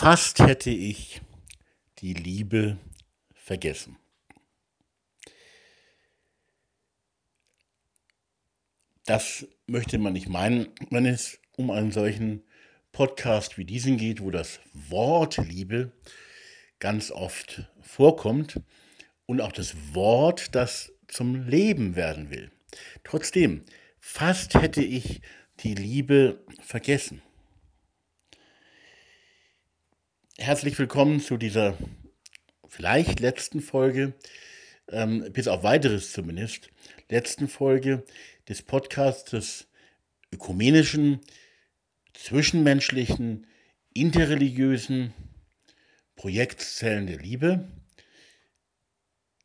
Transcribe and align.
Fast 0.00 0.38
hätte 0.38 0.70
ich 0.70 1.20
die 1.98 2.14
Liebe 2.14 2.78
vergessen. 3.34 3.96
Das 9.06 9.48
möchte 9.66 9.98
man 9.98 10.12
nicht 10.12 10.28
meinen, 10.28 10.68
wenn 10.90 11.04
es 11.04 11.40
um 11.56 11.72
einen 11.72 11.90
solchen 11.90 12.44
Podcast 12.92 13.58
wie 13.58 13.64
diesen 13.64 13.96
geht, 13.96 14.22
wo 14.22 14.30
das 14.30 14.60
Wort 14.72 15.36
Liebe 15.38 15.90
ganz 16.78 17.10
oft 17.10 17.68
vorkommt 17.80 18.60
und 19.26 19.40
auch 19.40 19.50
das 19.50 19.74
Wort, 19.94 20.54
das 20.54 20.92
zum 21.08 21.48
Leben 21.48 21.96
werden 21.96 22.30
will. 22.30 22.52
Trotzdem, 23.02 23.64
fast 23.98 24.54
hätte 24.54 24.80
ich 24.80 25.22
die 25.58 25.74
Liebe 25.74 26.38
vergessen. 26.60 27.20
Herzlich 30.40 30.78
willkommen 30.78 31.18
zu 31.18 31.36
dieser 31.36 31.76
vielleicht 32.68 33.18
letzten 33.18 33.60
Folge, 33.60 34.14
ähm, 34.88 35.32
bis 35.32 35.48
auf 35.48 35.64
weiteres 35.64 36.12
zumindest, 36.12 36.70
letzten 37.08 37.48
Folge 37.48 38.04
des 38.48 38.62
Podcasts 38.62 39.32
des 39.32 39.66
ökumenischen, 40.32 41.20
zwischenmenschlichen, 42.14 43.48
interreligiösen 43.94 45.12
Projektzellen 46.14 47.08
der 47.08 47.18
Liebe. 47.18 47.68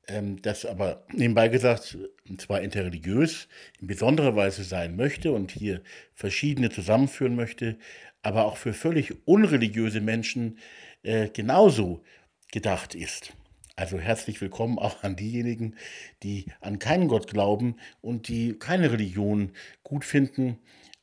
Ähm, 0.08 0.44
das 0.44 0.64
aber 0.64 1.08
nebenbei 1.12 1.48
gesagt 1.48 1.98
zwar 2.38 2.62
interreligiös 2.62 3.48
in 3.82 3.88
besonderer 3.88 4.36
Weise 4.36 4.64
sein 4.64 4.96
möchte 4.96 5.32
und 5.32 5.50
hier 5.52 5.82
verschiedene 6.14 6.70
zusammenführen 6.70 7.36
möchte, 7.36 7.80
aber 8.22 8.46
auch 8.46 8.58
für 8.58 8.74
völlig 8.74 9.28
unreligiöse 9.28 10.02
Menschen 10.02 10.60
äh, 11.04 11.30
genauso 11.30 12.02
gedacht 12.52 12.96
ist. 12.96 13.34
Also 13.76 14.00
herzlich 14.00 14.40
willkommen 14.40 14.78
auch 14.78 15.04
an 15.04 15.16
diejenigen, 15.16 15.76
die 16.22 16.46
an 16.62 16.80
keinen 16.80 17.08
Gott 17.08 17.28
glauben 17.28 17.76
und 18.02 18.28
die 18.28 18.54
keine 18.54 18.92
Religion 18.92 19.52
gut 19.84 20.06
finden 20.06 20.60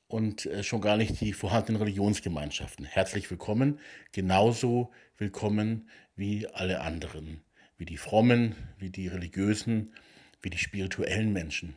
und 0.07 0.47
äh, 0.47 0.63
schon 0.63 0.81
gar 0.81 0.97
nicht 0.97 1.21
die 1.21 1.33
vorhandenen 1.33 1.83
Religionsgemeinschaften. 1.83 2.85
Herzlich 2.85 3.31
willkommen, 3.31 3.81
genauso 4.13 4.91
willkommen 5.17 5.89
wie 6.17 6.47
alle 6.49 6.81
anderen, 6.81 7.43
wie 7.77 7.85
die 7.85 7.97
frommen, 7.97 8.55
wie 8.79 8.91
die 8.91 9.09
religiösen, 9.09 9.93
wie 10.41 10.51
die 10.51 10.59
spirituellen 10.59 11.33
Menschen. 11.33 11.77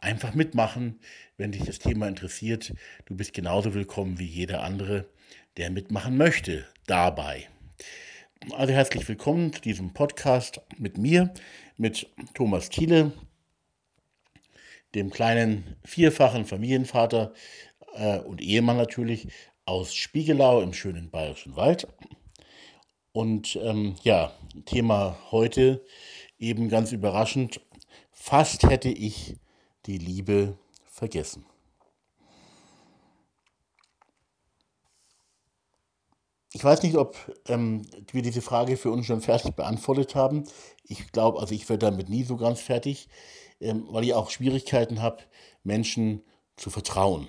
Einfach 0.00 0.32
mitmachen, 0.32 1.00
wenn 1.36 1.50
dich 1.50 1.64
das 1.64 1.80
Thema 1.80 2.06
interessiert. 2.06 2.72
Du 3.06 3.16
bist 3.16 3.32
genauso 3.32 3.74
willkommen 3.74 4.20
wie 4.20 4.26
jeder 4.26 4.62
andere, 4.62 5.08
der 5.56 5.70
mitmachen 5.70 6.16
möchte 6.16 6.64
dabei. 6.86 7.48
Also 8.52 8.72
herzlich 8.72 9.08
willkommen 9.08 9.52
zu 9.52 9.60
diesem 9.60 9.92
Podcast 9.94 10.60
mit 10.76 10.98
mir, 10.98 11.34
mit 11.76 12.08
Thomas 12.34 12.68
Thiele, 12.68 13.10
dem 14.94 15.10
kleinen 15.10 15.74
vierfachen 15.84 16.44
Familienvater 16.44 17.34
äh, 17.94 18.20
und 18.20 18.40
Ehemann 18.40 18.76
natürlich 18.76 19.26
aus 19.64 19.96
Spiegelau 19.96 20.62
im 20.62 20.74
schönen 20.74 21.10
Bayerischen 21.10 21.56
Wald. 21.56 21.88
Und 23.10 23.56
ähm, 23.56 23.96
ja, 24.04 24.30
Thema 24.64 25.18
heute 25.32 25.84
eben 26.38 26.68
ganz 26.68 26.92
überraschend, 26.92 27.60
fast 28.12 28.62
hätte 28.62 28.90
ich 28.90 29.34
die 29.88 29.98
Liebe 29.98 30.56
vergessen. 30.84 31.46
Ich 36.52 36.62
weiß 36.62 36.82
nicht, 36.82 36.96
ob 36.96 37.16
ähm, 37.46 37.82
wir 38.12 38.22
diese 38.22 38.42
Frage 38.42 38.76
für 38.76 38.90
uns 38.90 39.06
schon 39.06 39.20
fertig 39.20 39.54
beantwortet 39.54 40.14
haben. 40.14 40.44
Ich 40.84 41.10
glaube, 41.12 41.40
also 41.40 41.54
ich 41.54 41.68
werde 41.68 41.86
damit 41.86 42.08
nie 42.08 42.22
so 42.22 42.36
ganz 42.36 42.60
fertig, 42.60 43.08
ähm, 43.60 43.86
weil 43.90 44.04
ich 44.04 44.14
auch 44.14 44.30
Schwierigkeiten 44.30 45.00
habe, 45.00 45.22
Menschen 45.62 46.22
zu 46.56 46.70
vertrauen. 46.70 47.28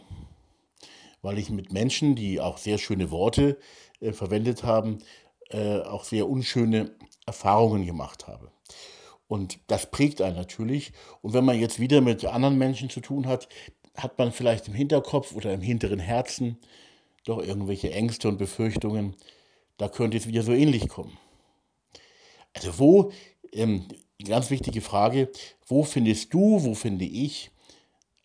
Weil 1.21 1.37
ich 1.37 1.49
mit 1.49 1.71
Menschen, 1.71 2.15
die 2.15 2.39
auch 2.39 2.57
sehr 2.57 2.77
schöne 2.77 3.11
Worte 3.11 3.57
äh, 3.99 4.13
verwendet 4.13 4.63
haben, 4.63 4.99
äh, 5.49 5.79
auch 5.79 6.03
sehr 6.03 6.29
unschöne 6.29 6.95
Erfahrungen 7.25 7.85
gemacht 7.85 8.27
habe. 8.27 8.51
Und 9.29 9.59
das 9.67 9.91
prägt 9.91 10.21
einen 10.21 10.35
natürlich. 10.35 10.91
Und 11.21 11.33
wenn 11.33 11.45
man 11.45 11.59
jetzt 11.59 11.79
wieder 11.79 12.01
mit 12.01 12.25
anderen 12.25 12.57
Menschen 12.57 12.89
zu 12.89 12.99
tun 12.99 13.27
hat, 13.27 13.47
hat 13.95 14.17
man 14.17 14.31
vielleicht 14.31 14.67
im 14.67 14.73
Hinterkopf 14.73 15.33
oder 15.35 15.53
im 15.53 15.61
hinteren 15.61 15.99
Herzen 15.99 16.57
doch 17.25 17.37
irgendwelche 17.37 17.93
Ängste 17.93 18.27
und 18.27 18.39
Befürchtungen, 18.39 19.15
da 19.77 19.87
könnte 19.87 20.17
es 20.17 20.27
wieder 20.27 20.41
so 20.41 20.51
ähnlich 20.51 20.89
kommen. 20.89 21.15
Also 22.53 22.79
wo, 22.79 23.11
ähm, 23.53 23.85
ganz 24.25 24.49
wichtige 24.49 24.81
Frage, 24.81 25.31
wo 25.67 25.83
findest 25.83 26.33
du, 26.33 26.63
wo 26.63 26.73
finde 26.73 27.05
ich 27.05 27.51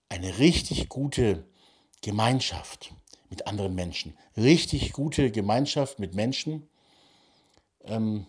eine 0.08 0.38
richtig 0.38 0.88
gute 0.88 1.44
Gemeinschaft 2.00 2.94
mit 3.28 3.46
anderen 3.46 3.74
Menschen? 3.74 4.16
Richtig 4.38 4.92
gute 4.92 5.30
Gemeinschaft 5.30 5.98
mit 5.98 6.14
Menschen, 6.14 6.66
ähm, 7.84 8.26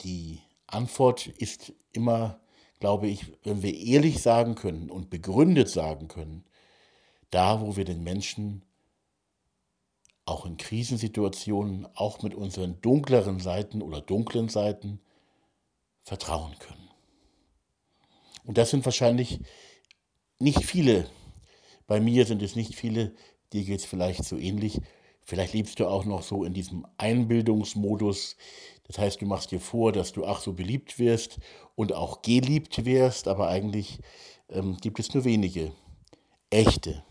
die 0.00 0.40
Antwort 0.68 1.26
ist 1.26 1.72
immer, 1.92 2.40
glaube 2.78 3.08
ich, 3.08 3.26
wenn 3.42 3.62
wir 3.62 3.74
ehrlich 3.74 4.22
sagen 4.22 4.54
können 4.54 4.90
und 4.90 5.10
begründet 5.10 5.68
sagen 5.68 6.08
können, 6.08 6.44
da, 7.30 7.60
wo 7.60 7.76
wir 7.76 7.84
den 7.84 8.02
Menschen 8.02 8.62
auch 10.24 10.44
in 10.44 10.58
Krisensituationen, 10.58 11.88
auch 11.94 12.22
mit 12.22 12.34
unseren 12.34 12.80
dunkleren 12.80 13.40
Seiten 13.40 13.82
oder 13.82 14.00
dunklen 14.00 14.48
Seiten 14.48 15.00
vertrauen 16.02 16.54
können. 16.58 16.88
Und 18.44 18.58
das 18.58 18.70
sind 18.70 18.84
wahrscheinlich 18.84 19.40
nicht 20.38 20.64
viele. 20.64 21.08
Bei 21.86 22.00
mir 22.00 22.26
sind 22.26 22.42
es 22.42 22.56
nicht 22.56 22.74
viele, 22.76 23.14
dir 23.52 23.64
geht 23.64 23.80
es 23.80 23.86
vielleicht 23.86 24.24
so 24.24 24.36
ähnlich. 24.36 24.80
Vielleicht 25.22 25.52
lebst 25.52 25.80
du 25.80 25.86
auch 25.86 26.06
noch 26.06 26.22
so 26.22 26.44
in 26.44 26.54
diesem 26.54 26.86
Einbildungsmodus. 26.96 28.36
Das 28.88 28.98
heißt, 28.98 29.20
du 29.20 29.26
machst 29.26 29.50
dir 29.50 29.60
vor, 29.60 29.92
dass 29.92 30.12
du 30.12 30.26
ach 30.26 30.40
so 30.40 30.54
beliebt 30.54 30.98
wirst 30.98 31.38
und 31.76 31.92
auch 31.92 32.22
geliebt 32.22 32.84
wirst, 32.84 33.28
aber 33.28 33.48
eigentlich 33.48 34.00
ähm, 34.48 34.76
gibt 34.78 34.98
es 34.98 35.14
nur 35.14 35.24
wenige. 35.24 35.72
Echte, 36.50 37.04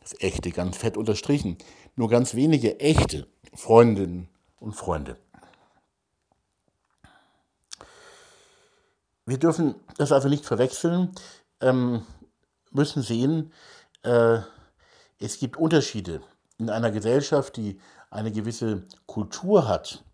das 0.00 0.14
echte 0.20 0.50
ganz 0.50 0.76
fett 0.76 0.98
unterstrichen, 0.98 1.56
nur 1.96 2.10
ganz 2.10 2.34
wenige 2.34 2.78
echte 2.78 3.26
Freundinnen 3.54 4.28
und 4.60 4.74
Freunde. 4.74 5.16
Wir 9.24 9.38
dürfen 9.38 9.76
das 9.96 10.12
also 10.12 10.28
nicht 10.28 10.44
verwechseln, 10.44 11.12
ähm, 11.62 12.04
müssen 12.70 13.02
sehen, 13.02 13.52
äh, 14.02 14.40
es 15.18 15.38
gibt 15.38 15.56
Unterschiede 15.56 16.20
in 16.58 16.68
einer 16.68 16.90
Gesellschaft, 16.90 17.56
die 17.56 17.80
eine 18.10 18.32
gewisse 18.32 18.84
Kultur 19.06 19.68
hat, 19.68 20.04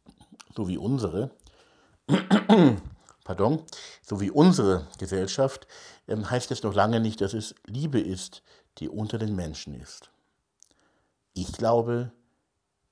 so 0.54 0.68
wie 0.68 0.78
unsere, 0.78 1.30
pardon, 3.24 3.62
so 4.02 4.20
wie 4.20 4.30
unsere 4.30 4.86
Gesellschaft, 4.98 5.66
ähm, 6.06 6.30
heißt 6.30 6.50
es 6.50 6.62
noch 6.62 6.74
lange 6.74 7.00
nicht, 7.00 7.20
dass 7.20 7.34
es 7.34 7.54
Liebe 7.66 8.00
ist, 8.00 8.42
die 8.78 8.88
unter 8.88 9.18
den 9.18 9.34
Menschen 9.34 9.74
ist. 9.74 10.10
Ich 11.34 11.52
glaube, 11.52 12.12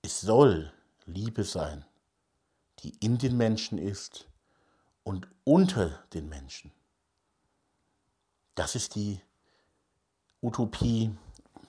es 0.02 0.20
soll 0.20 0.72
Liebe 1.06 1.44
sein, 1.44 1.84
die 2.80 2.94
in 3.00 3.18
den 3.18 3.36
Menschen 3.36 3.78
ist 3.78 4.26
und 5.04 5.28
unter 5.44 6.04
den 6.12 6.28
Menschen. 6.28 6.72
Das 8.54 8.74
ist 8.74 8.94
die 8.94 9.20
Utopie 10.42 11.10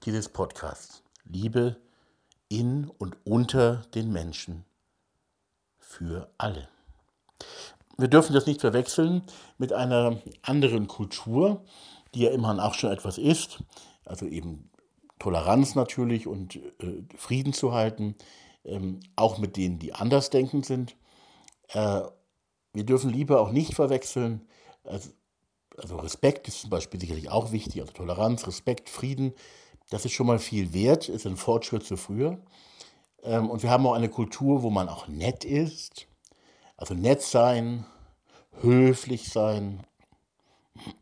dieses 0.06 0.30
Podcasts. 0.30 1.04
Liebe 1.26 1.78
in 2.50 2.90
und 2.98 3.18
unter 3.26 3.78
den 3.94 4.12
Menschen 4.12 4.64
für 5.98 6.30
alle. 6.38 6.68
Wir 7.98 8.08
dürfen 8.08 8.34
das 8.34 8.46
nicht 8.46 8.62
verwechseln 8.62 9.24
mit 9.58 9.74
einer 9.74 10.22
anderen 10.44 10.88
Kultur, 10.88 11.66
die 12.14 12.22
ja 12.22 12.30
immerhin 12.30 12.60
auch 12.60 12.76
schon 12.76 12.92
etwas 12.92 13.18
ist, 13.18 13.64
also 14.06 14.26
eben 14.26 14.70
Toleranz 15.20 15.74
natürlich 15.74 16.28
und 16.28 16.58
äh, 16.58 17.04
Frieden 17.18 17.54
zu 17.54 17.74
halten, 17.74 18.16
ähm, 18.64 19.00
auch 19.16 19.40
mit 19.40 19.58
denen, 19.58 19.80
die 19.80 19.94
andersdenkend 19.94 20.66
sind. 20.66 20.96
Äh, 21.70 22.02
wir 22.74 22.86
dürfen 22.86 23.10
Liebe 23.10 23.40
auch 23.40 23.52
nicht 23.52 23.74
verwechseln. 23.74 24.48
Also, 24.84 25.10
also 25.76 25.98
Respekt 25.98 26.48
ist 26.48 26.62
zum 26.62 26.70
Beispiel 26.70 27.00
sicherlich 27.00 27.32
auch 27.32 27.52
wichtig, 27.52 27.82
also 27.82 27.94
Toleranz, 27.94 28.46
Respekt, 28.46 28.90
Frieden 28.90 29.34
das 29.90 30.06
ist 30.06 30.14
schon 30.14 30.28
mal 30.28 30.40
viel 30.40 30.74
wert, 30.74 31.10
ist 31.10 31.26
ein 31.26 31.38
Fortschritt 31.38 31.84
zu 31.84 31.98
früher. 31.98 32.38
Ähm, 33.28 33.50
und 33.50 33.62
wir 33.62 33.70
haben 33.70 33.86
auch 33.86 33.94
eine 33.94 34.10
Kultur, 34.10 34.64
wo 34.64 34.70
man 34.70 34.88
auch 34.88 35.08
nett 35.08 35.44
ist. 35.44 36.08
Also 36.78 36.94
nett 36.94 37.22
sein, 37.22 37.86
höflich 38.62 39.30
sein, 39.30 39.86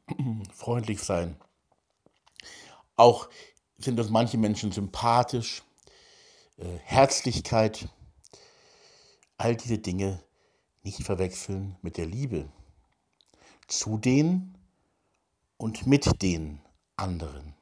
freundlich 0.54 1.01
sein. 1.01 1.36
Auch 2.95 3.30
sind 3.77 4.00
uns 4.00 4.10
manche 4.10 4.38
Menschen 4.38 4.72
sympathisch. 4.72 5.63
Äh, 6.57 6.77
Herzlichkeit 6.83 7.89
all 9.38 9.56
diese 9.56 9.78
Dinge 9.78 10.24
nicht 10.83 11.04
verwechseln 11.04 11.78
mit 11.81 11.98
der 11.98 12.06
Liebe 12.06 12.50
zu 13.68 13.98
den 13.98 14.57
und 15.57 15.86
mit 15.86 16.21
den 16.21 16.62
anderen. 16.95 17.55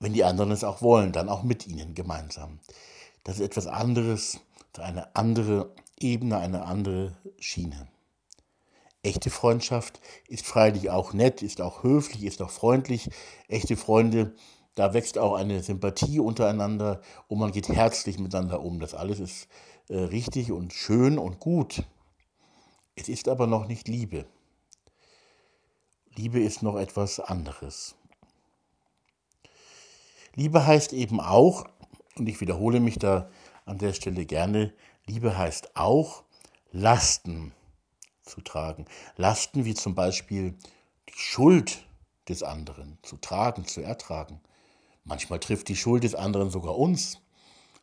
Wenn 0.00 0.12
die 0.12 0.24
anderen 0.24 0.52
es 0.52 0.64
auch 0.64 0.82
wollen, 0.82 1.12
dann 1.12 1.28
auch 1.28 1.42
mit 1.42 1.66
ihnen 1.66 1.94
gemeinsam. 1.94 2.60
Das 3.24 3.36
ist 3.36 3.42
etwas 3.42 3.66
anderes, 3.66 4.40
eine 4.78 5.14
andere 5.16 5.74
Ebene, 5.98 6.38
eine 6.38 6.64
andere 6.64 7.16
Schiene. 7.40 7.88
Echte 9.02 9.30
Freundschaft 9.30 10.00
ist 10.28 10.46
freilich 10.46 10.90
auch 10.90 11.12
nett, 11.12 11.42
ist 11.42 11.60
auch 11.60 11.82
höflich, 11.82 12.24
ist 12.24 12.42
auch 12.42 12.50
freundlich. 12.50 13.10
Echte 13.48 13.76
Freunde, 13.76 14.34
da 14.74 14.94
wächst 14.94 15.18
auch 15.18 15.34
eine 15.34 15.62
Sympathie 15.62 16.20
untereinander 16.20 17.00
und 17.26 17.38
man 17.38 17.52
geht 17.52 17.68
herzlich 17.68 18.18
miteinander 18.18 18.60
um. 18.60 18.80
Das 18.80 18.94
alles 18.94 19.18
ist 19.18 19.48
äh, 19.88 19.98
richtig 19.98 20.52
und 20.52 20.72
schön 20.72 21.18
und 21.18 21.40
gut. 21.40 21.82
Es 22.94 23.08
ist 23.08 23.28
aber 23.28 23.46
noch 23.46 23.66
nicht 23.66 23.88
Liebe. 23.88 24.26
Liebe 26.14 26.40
ist 26.40 26.62
noch 26.62 26.76
etwas 26.76 27.20
anderes. 27.20 27.94
Liebe 30.38 30.64
heißt 30.64 30.92
eben 30.92 31.18
auch, 31.18 31.64
und 32.14 32.28
ich 32.28 32.40
wiederhole 32.40 32.78
mich 32.78 32.96
da 32.96 33.28
an 33.64 33.78
der 33.78 33.92
Stelle 33.92 34.24
gerne, 34.24 34.72
Liebe 35.04 35.36
heißt 35.36 35.76
auch, 35.76 36.22
Lasten 36.70 37.50
zu 38.22 38.40
tragen. 38.42 38.84
Lasten 39.16 39.64
wie 39.64 39.74
zum 39.74 39.96
Beispiel 39.96 40.54
die 41.08 41.18
Schuld 41.18 41.84
des 42.28 42.44
anderen 42.44 42.98
zu 43.02 43.16
tragen, 43.16 43.64
zu 43.64 43.80
ertragen. 43.80 44.40
Manchmal 45.02 45.40
trifft 45.40 45.66
die 45.66 45.76
Schuld 45.76 46.04
des 46.04 46.14
anderen 46.14 46.50
sogar 46.50 46.78
uns. 46.78 47.18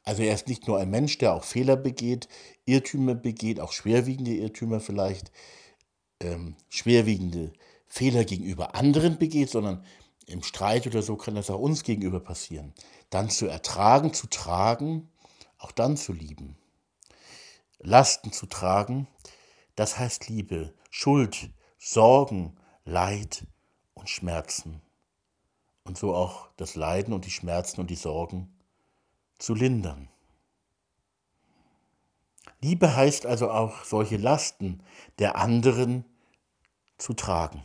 Also 0.06 0.24
er 0.24 0.34
ist 0.34 0.48
nicht 0.48 0.66
nur 0.66 0.80
ein 0.80 0.90
Mensch, 0.90 1.18
der 1.18 1.34
auch 1.34 1.44
Fehler 1.44 1.75
begeht, 1.75 2.30
Irrtümer 2.63 3.16
begeht, 3.16 3.60
auch 3.60 3.74
schwerwiegende 3.74 4.34
Irrtümer 4.34 4.80
vielleicht, 4.80 5.30
ähm, 6.22 6.56
schwerwiegende 6.69 7.51
Fehler 7.86 8.24
gegenüber 8.24 8.75
anderen 8.75 9.18
begeht, 9.18 9.50
sondern 9.50 9.84
im 10.27 10.44
Streit 10.44 10.88
oder 10.88 11.01
so 11.01 11.16
kann 11.16 11.36
das 11.36 11.50
auch 11.50 11.60
uns 11.60 11.83
gegenüber 11.83 12.19
passieren. 12.19 12.74
Dann 13.10 13.30
zu 13.30 13.48
ertragen, 13.48 14.13
zu 14.13 14.27
tragen, 14.27 15.10
auch 15.57 15.72
dann 15.72 15.98
zu 15.98 16.13
lieben. 16.13 16.57
Lasten 17.80 18.31
zu 18.31 18.48
tragen, 18.48 19.07
das 19.75 20.00
heißt 20.00 20.27
Liebe, 20.30 20.74
Schuld, 20.89 21.50
Sorgen, 21.77 22.57
Leid 22.83 23.45
und 23.94 24.10
Schmerzen. 24.10 24.81
Und 25.83 25.98
so 25.98 26.16
auch 26.16 26.50
das 26.57 26.75
Leiden 26.75 27.13
und 27.13 27.25
die 27.25 27.31
Schmerzen 27.31 27.81
und 27.81 27.89
die 27.89 27.95
Sorgen 27.95 28.56
zu 29.38 29.54
lindern. 29.54 30.10
Liebe 32.62 32.95
heißt 32.95 33.25
also 33.25 33.51
auch 33.51 33.83
solche 33.83 34.18
Lasten 34.18 34.81
der 35.19 35.36
anderen 35.36 36.06
zu 36.98 37.13
tragen. 37.13 37.63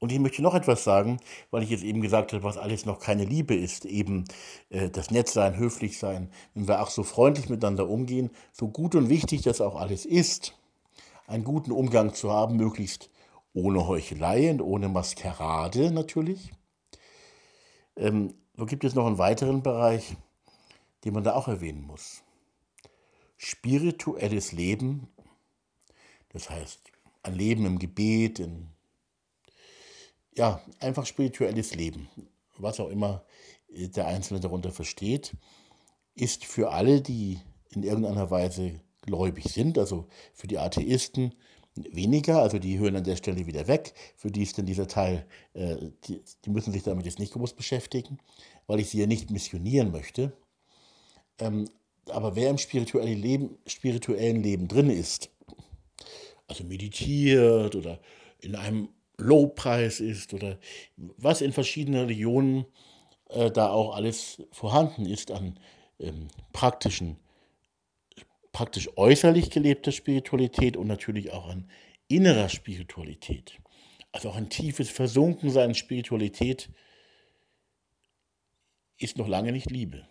Und 0.00 0.10
ich 0.10 0.18
möchte 0.18 0.40
noch 0.40 0.54
etwas 0.54 0.82
sagen, 0.82 1.20
weil 1.50 1.62
ich 1.62 1.68
jetzt 1.68 1.84
eben 1.84 2.00
gesagt 2.00 2.32
habe, 2.32 2.42
was 2.42 2.56
alles 2.56 2.86
noch 2.86 3.00
keine 3.00 3.24
Liebe 3.24 3.54
ist. 3.54 3.84
Eben 3.84 4.24
äh, 4.70 4.88
das 4.88 5.10
Nettsein, 5.10 5.58
höflich 5.58 5.98
sein, 5.98 6.32
wenn 6.54 6.66
wir 6.66 6.80
auch 6.80 6.88
so 6.88 7.02
freundlich 7.02 7.50
miteinander 7.50 7.86
umgehen, 7.86 8.30
so 8.50 8.68
gut 8.68 8.94
und 8.94 9.10
wichtig 9.10 9.42
das 9.42 9.60
auch 9.60 9.76
alles 9.76 10.06
ist, 10.06 10.58
einen 11.26 11.44
guten 11.44 11.70
Umgang 11.70 12.14
zu 12.14 12.32
haben, 12.32 12.56
möglichst 12.56 13.10
ohne 13.52 13.86
Heuchelei 13.86 14.50
und 14.50 14.62
ohne 14.62 14.88
Maskerade 14.88 15.90
natürlich. 15.90 16.50
Ähm, 17.96 18.32
so 18.56 18.64
gibt 18.64 18.84
es 18.84 18.94
noch 18.94 19.06
einen 19.06 19.18
weiteren 19.18 19.62
Bereich, 19.62 20.16
den 21.04 21.12
man 21.12 21.24
da 21.24 21.34
auch 21.34 21.48
erwähnen 21.48 21.82
muss. 21.82 22.22
Spirituelles 23.36 24.52
Leben, 24.52 25.08
das 26.30 26.48
heißt 26.48 26.80
ein 27.22 27.34
Leben 27.34 27.66
im 27.66 27.78
Gebet, 27.78 28.38
in 28.38 28.68
ja, 30.36 30.60
einfach 30.78 31.06
spirituelles 31.06 31.74
Leben, 31.74 32.08
was 32.58 32.80
auch 32.80 32.88
immer 32.88 33.24
äh, 33.74 33.88
der 33.88 34.06
Einzelne 34.06 34.40
darunter 34.40 34.70
versteht, 34.70 35.34
ist 36.14 36.44
für 36.44 36.70
alle, 36.72 37.00
die 37.00 37.40
in 37.70 37.82
irgendeiner 37.82 38.30
Weise 38.30 38.80
gläubig 39.02 39.44
sind, 39.44 39.78
also 39.78 40.06
für 40.34 40.46
die 40.46 40.58
Atheisten 40.58 41.34
weniger, 41.74 42.42
also 42.42 42.58
die 42.58 42.78
hören 42.78 42.96
an 42.96 43.04
der 43.04 43.16
Stelle 43.16 43.46
wieder 43.46 43.68
weg, 43.68 43.94
für 44.16 44.30
die 44.30 44.42
ist 44.42 44.58
denn 44.58 44.66
dieser 44.66 44.88
Teil, 44.88 45.26
äh, 45.54 45.76
die, 46.04 46.20
die, 46.44 46.50
müssen 46.50 46.72
sich 46.72 46.82
damit 46.82 47.06
jetzt 47.06 47.18
nicht 47.18 47.32
groß 47.32 47.54
beschäftigen, 47.54 48.18
weil 48.66 48.80
ich 48.80 48.90
sie 48.90 48.98
ja 48.98 49.06
nicht 49.06 49.30
missionieren 49.30 49.92
möchte. 49.92 50.32
Ähm, 51.38 51.68
aber 52.08 52.34
wer 52.34 52.50
im 52.50 52.58
spirituellen 52.58 53.18
Leben, 53.18 53.58
spirituellen 53.66 54.42
Leben 54.42 54.68
drin 54.68 54.90
ist, 54.90 55.30
also 56.48 56.64
meditiert 56.64 57.76
oder 57.76 58.00
in 58.40 58.56
einem 58.56 58.88
Lobpreis 59.20 60.00
ist 60.00 60.34
oder 60.34 60.58
was 60.96 61.40
in 61.40 61.52
verschiedenen 61.52 62.02
Religionen 62.02 62.66
äh, 63.28 63.50
da 63.50 63.70
auch 63.70 63.94
alles 63.94 64.42
vorhanden 64.50 65.06
ist 65.06 65.30
an 65.30 65.58
ähm, 65.98 66.28
praktischen, 66.52 67.16
praktisch 68.52 68.88
äußerlich 68.96 69.50
gelebter 69.50 69.92
Spiritualität 69.92 70.76
und 70.76 70.86
natürlich 70.86 71.32
auch 71.32 71.48
an 71.48 71.70
innerer 72.08 72.48
Spiritualität. 72.48 73.58
Also 74.12 74.30
auch 74.30 74.36
ein 74.36 74.50
tiefes 74.50 74.90
Versunkensein 74.90 75.70
in 75.70 75.74
Spiritualität 75.74 76.70
ist 78.98 79.16
noch 79.16 79.28
lange 79.28 79.52
nicht 79.52 79.70
Liebe. 79.70 80.06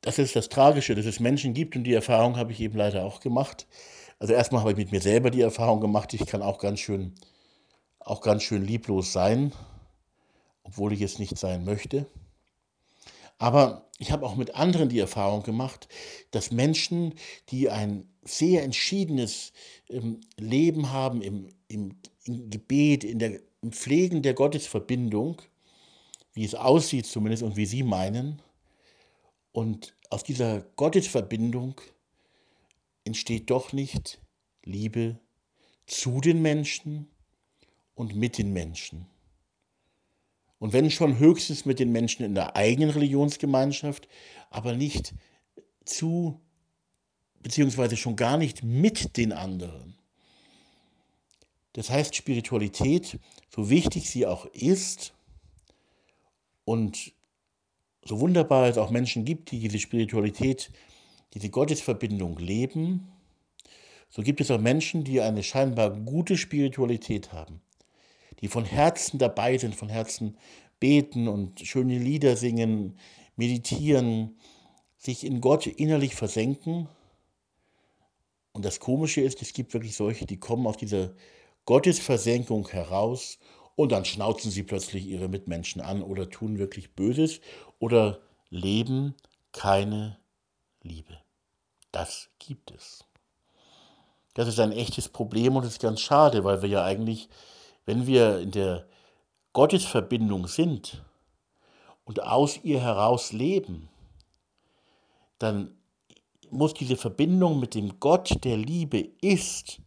Das 0.00 0.18
ist 0.18 0.36
das 0.36 0.48
Tragische, 0.48 0.94
dass 0.94 1.04
es 1.04 1.20
Menschen 1.20 1.52
gibt 1.52 1.76
und 1.76 1.84
die 1.84 1.92
Erfahrung 1.92 2.36
habe 2.36 2.52
ich 2.52 2.60
eben 2.60 2.78
leider 2.78 3.04
auch 3.04 3.20
gemacht, 3.20 3.66
also 4.18 4.32
erstmal 4.32 4.62
habe 4.62 4.72
ich 4.72 4.78
mit 4.78 4.92
mir 4.92 5.00
selber 5.00 5.30
die 5.30 5.40
Erfahrung 5.40 5.80
gemacht, 5.80 6.14
ich 6.14 6.26
kann 6.26 6.42
auch 6.42 6.58
ganz 6.58 6.80
schön, 6.80 7.14
auch 8.00 8.20
ganz 8.20 8.42
schön 8.42 8.64
lieblos 8.64 9.12
sein, 9.12 9.52
obwohl 10.62 10.92
ich 10.92 11.02
es 11.02 11.18
nicht 11.18 11.36
sein 11.38 11.64
möchte. 11.64 12.06
Aber 13.38 13.86
ich 13.98 14.12
habe 14.12 14.24
auch 14.26 14.36
mit 14.36 14.54
anderen 14.54 14.88
die 14.88 14.98
Erfahrung 14.98 15.42
gemacht, 15.42 15.88
dass 16.30 16.50
Menschen, 16.50 17.14
die 17.50 17.68
ein 17.68 18.08
sehr 18.24 18.62
entschiedenes 18.62 19.52
ähm, 19.88 20.20
Leben 20.38 20.92
haben 20.92 21.22
im, 21.22 21.48
im, 21.68 21.96
im 22.24 22.50
Gebet, 22.50 23.04
in 23.04 23.18
der, 23.18 23.40
im 23.62 23.72
Pflegen 23.72 24.22
der 24.22 24.34
Gottesverbindung, 24.34 25.42
wie 26.32 26.44
es 26.44 26.54
aussieht 26.54 27.06
zumindest 27.06 27.42
und 27.42 27.56
wie 27.56 27.66
sie 27.66 27.82
meinen, 27.82 28.42
und 29.52 29.94
aus 30.10 30.22
dieser 30.22 30.60
Gottesverbindung 30.76 31.80
entsteht 33.06 33.50
doch 33.50 33.72
nicht 33.72 34.20
Liebe 34.64 35.20
zu 35.86 36.20
den 36.20 36.42
Menschen 36.42 37.08
und 37.94 38.14
mit 38.14 38.38
den 38.38 38.52
Menschen. 38.52 39.06
Und 40.58 40.72
wenn 40.72 40.90
schon 40.90 41.18
höchstens 41.18 41.64
mit 41.64 41.78
den 41.78 41.92
Menschen 41.92 42.24
in 42.24 42.34
der 42.34 42.56
eigenen 42.56 42.90
Religionsgemeinschaft, 42.90 44.08
aber 44.50 44.74
nicht 44.74 45.14
zu, 45.84 46.40
beziehungsweise 47.40 47.96
schon 47.96 48.16
gar 48.16 48.38
nicht 48.38 48.62
mit 48.62 49.16
den 49.16 49.32
anderen. 49.32 49.98
Das 51.74 51.90
heißt, 51.90 52.16
Spiritualität, 52.16 53.20
so 53.54 53.68
wichtig 53.68 54.08
sie 54.08 54.26
auch 54.26 54.46
ist 54.46 55.14
und 56.64 57.12
so 58.02 58.20
wunderbar 58.20 58.68
es 58.68 58.78
auch 58.78 58.90
Menschen 58.90 59.24
gibt, 59.24 59.50
die 59.50 59.60
diese 59.60 59.78
Spiritualität 59.78 60.70
diese 61.34 61.50
Gottesverbindung 61.50 62.38
leben, 62.38 63.08
so 64.08 64.22
gibt 64.22 64.40
es 64.40 64.50
auch 64.50 64.60
Menschen, 64.60 65.04
die 65.04 65.20
eine 65.20 65.42
scheinbar 65.42 65.90
gute 65.90 66.36
Spiritualität 66.36 67.32
haben, 67.32 67.60
die 68.40 68.48
von 68.48 68.64
Herzen 68.64 69.18
dabei 69.18 69.58
sind, 69.58 69.74
von 69.74 69.88
Herzen 69.88 70.36
beten 70.80 71.28
und 71.28 71.60
schöne 71.60 71.98
Lieder 71.98 72.36
singen, 72.36 72.98
meditieren, 73.36 74.38
sich 74.96 75.24
in 75.24 75.40
Gott 75.40 75.66
innerlich 75.66 76.14
versenken. 76.14 76.88
Und 78.52 78.64
das 78.64 78.80
Komische 78.80 79.20
ist, 79.20 79.42
es 79.42 79.52
gibt 79.52 79.74
wirklich 79.74 79.96
solche, 79.96 80.26
die 80.26 80.38
kommen 80.38 80.66
aus 80.66 80.76
dieser 80.76 81.14
Gottesversenkung 81.66 82.68
heraus 82.68 83.38
und 83.74 83.92
dann 83.92 84.04
schnauzen 84.04 84.50
sie 84.50 84.62
plötzlich 84.62 85.06
ihre 85.06 85.28
Mitmenschen 85.28 85.82
an 85.82 86.02
oder 86.02 86.30
tun 86.30 86.58
wirklich 86.58 86.94
Böses 86.94 87.40
oder 87.78 88.20
leben 88.48 89.14
keine 89.52 90.18
Liebe. 90.86 91.18
Das 91.92 92.30
gibt 92.38 92.70
es. 92.70 93.04
Das 94.34 94.48
ist 94.48 94.60
ein 94.60 94.72
echtes 94.72 95.08
Problem 95.08 95.56
und 95.56 95.64
ist 95.64 95.80
ganz 95.80 96.00
schade, 96.00 96.44
weil 96.44 96.62
wir 96.62 96.68
ja 96.68 96.84
eigentlich, 96.84 97.28
wenn 97.84 98.06
wir 98.06 98.38
in 98.38 98.50
der 98.50 98.86
Gottesverbindung 99.52 100.46
sind 100.46 101.02
und 102.04 102.22
aus 102.22 102.60
ihr 102.62 102.80
heraus 102.80 103.32
leben, 103.32 103.88
dann 105.38 105.74
muss 106.50 106.74
diese 106.74 106.96
Verbindung 106.96 107.58
mit 107.60 107.74
dem 107.74 107.98
Gott, 107.98 108.44
der 108.44 108.56
Liebe 108.56 108.98
ist 109.20 109.80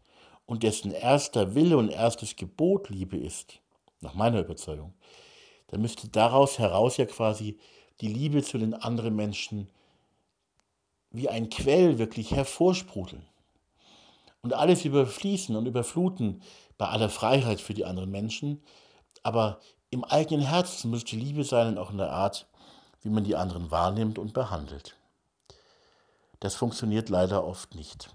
und 0.46 0.63
dessen 0.63 0.91
erster 0.91 1.53
Wille 1.53 1.77
und 1.77 1.89
erstes 1.89 2.36
Gebot 2.36 2.89
Liebe 2.89 3.18
ist, 3.18 3.62
nach 4.01 4.15
meiner 4.15 4.39
Überzeugung, 4.39 4.94
dann 5.68 5.82
müsste 5.82 6.10
daraus 6.10 6.58
heraus 6.58 6.98
ja 6.98 7.06
quasi 7.06 7.58
die 8.01 8.08
Liebe 8.08 8.41
zu 8.41 8.58
den 8.58 8.74
anderen 8.74 9.15
Menschen 9.15 9.70
wie 11.12 11.30
ein 11.30 11.50
Quell 11.50 11.98
wirklich 11.98 12.32
hervorsprudeln 12.32 13.25
und 14.42 14.54
alles 14.54 14.86
überfließen 14.86 15.56
und 15.56 15.66
überfluten 15.66 16.42
bei 16.78 16.88
aller 16.88 17.10
Freiheit 17.10 17.60
für 17.62 17.74
die 17.74 17.86
anderen 17.86 18.12
Menschen. 18.12 18.63
Aber 19.24 19.60
im 19.89 20.04
eigenen 20.04 20.46
Herzen 20.46 20.92
müsste 20.92 21.16
Liebe 21.16 21.44
sein 21.44 21.68
und 21.68 21.78
auch 21.78 21.92
in 21.92 21.98
der 21.98 22.12
Art, 22.12 22.48
wie 23.01 23.10
man 23.10 23.24
die 23.24 23.36
anderen 23.36 23.72
wahrnimmt 23.72 24.20
und 24.20 24.34
behandelt. 24.34 24.96
Das 26.39 26.56
funktioniert 26.56 27.10
leider 27.10 27.44
oft 27.44 27.75
nicht. 27.75 28.10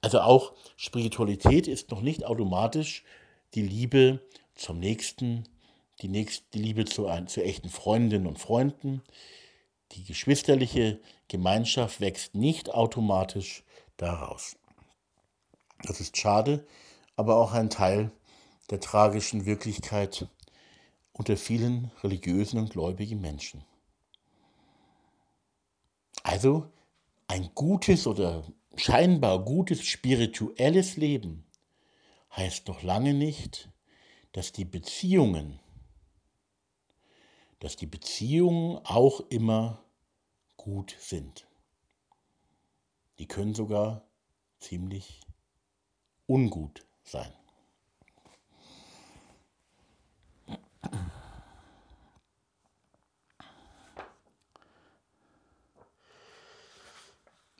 Also 0.00 0.20
auch 0.20 0.52
Spiritualität 0.76 1.66
ist 1.66 1.90
noch 1.90 2.02
nicht 2.02 2.24
automatisch 2.24 3.04
die 3.54 3.62
Liebe 3.62 4.20
zum 4.54 4.78
Nächsten, 4.78 5.48
die, 6.02 6.08
nächste, 6.08 6.44
die 6.54 6.62
Liebe 6.62 6.84
zu, 6.84 7.06
ein, 7.06 7.26
zu 7.26 7.42
echten 7.42 7.68
Freundinnen 7.68 8.26
und 8.26 8.38
Freunden. 8.38 9.02
Die 9.92 10.04
geschwisterliche 10.04 11.00
Gemeinschaft 11.34 12.00
wächst 12.00 12.36
nicht 12.36 12.72
automatisch 12.72 13.64
daraus. 13.96 14.56
Das 15.82 16.00
ist 16.00 16.16
schade, 16.16 16.64
aber 17.16 17.38
auch 17.38 17.52
ein 17.52 17.70
Teil 17.70 18.12
der 18.70 18.78
tragischen 18.78 19.44
Wirklichkeit 19.44 20.28
unter 21.12 21.36
vielen 21.36 21.90
religiösen 22.04 22.60
und 22.60 22.70
gläubigen 22.70 23.20
Menschen. 23.20 23.64
Also 26.22 26.70
ein 27.26 27.50
gutes 27.56 28.06
oder 28.06 28.44
scheinbar 28.76 29.44
gutes 29.44 29.84
spirituelles 29.84 30.96
Leben 30.96 31.44
heißt 32.36 32.68
noch 32.68 32.84
lange 32.84 33.12
nicht, 33.12 33.70
dass 34.30 34.52
die 34.52 34.64
Beziehungen, 34.64 35.58
dass 37.58 37.74
die 37.74 37.86
Beziehungen 37.86 38.78
auch 38.84 39.18
immer 39.30 39.83
gut 40.56 40.96
sind. 40.98 41.46
Die 43.18 43.28
können 43.28 43.54
sogar 43.54 44.06
ziemlich 44.60 45.20
ungut 46.26 46.86
sein. 47.02 47.32